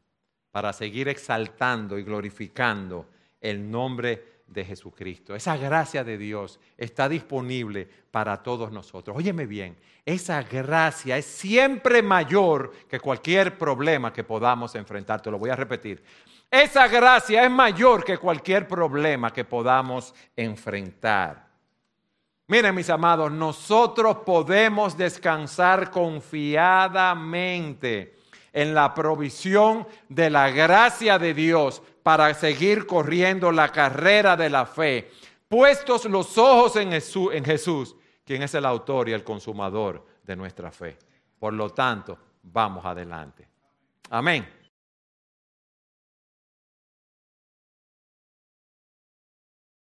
para 0.57 0.73
seguir 0.73 1.05
exaltando 1.11 1.99
y 1.99 2.03
glorificando 2.03 3.11
el 3.43 3.71
nombre 3.71 4.41
de 4.47 4.65
Jesucristo. 4.65 5.35
Esa 5.35 5.59
gracia 5.59 6.03
de 6.03 6.17
Dios 6.17 6.59
está 6.79 7.11
disponible 7.11 7.87
para 8.11 8.43
todos 8.43 8.73
nosotros. 8.73 9.15
Óyeme 9.15 9.45
bien, 9.45 9.77
esa 10.07 10.43
gracia 10.43 11.19
es 11.19 11.27
siempre 11.27 12.01
mayor 12.01 12.73
que 12.89 12.99
cualquier 12.99 13.59
problema 13.59 14.15
que 14.15 14.25
podamos 14.25 14.75
enfrentar. 14.77 15.21
Te 15.21 15.31
lo 15.31 15.39
voy 15.39 15.51
a 15.51 15.57
repetir. 15.57 16.03
Esa 16.51 16.89
gracia 16.89 17.45
es 17.45 17.51
mayor 17.51 18.03
que 18.03 18.17
cualquier 18.17 18.67
problema 18.67 19.35
que 19.35 19.45
podamos 19.45 20.15
enfrentar. 20.35 21.51
Miren 22.47 22.75
mis 22.75 22.89
amados, 22.89 23.31
nosotros 23.31 24.21
podemos 24.25 24.97
descansar 24.97 25.91
confiadamente 25.91 28.16
en 28.57 28.73
la 28.73 28.95
provisión 28.95 29.87
de 30.09 30.31
la 30.31 30.51
gracia 30.51 31.19
de 31.19 31.35
Dios 31.35 31.83
para 32.03 32.33
seguir 32.33 32.87
corriendo 32.87 33.53
la 33.53 33.69
carrera 33.69 34.35
de 34.35 34.49
la 34.49 34.65
fe, 34.65 35.11
puestos 35.47 36.07
los 36.07 36.39
ojos 36.39 36.77
en 36.77 36.91
Jesús, 36.91 37.35
en 37.35 37.45
Jesús, 37.45 37.95
quien 38.25 38.43
es 38.43 38.55
el 38.55 38.65
autor 38.65 39.11
y 39.11 39.13
el 39.13 39.23
consumador 39.23 40.07
de 40.23 40.37
nuestra 40.37 40.73
fe. 40.73 40.97
Por 41.39 41.53
lo 41.53 41.69
tanto, 41.69 42.17
vamos 42.45 42.83
adelante. 42.87 43.47
Amén. 44.09 44.56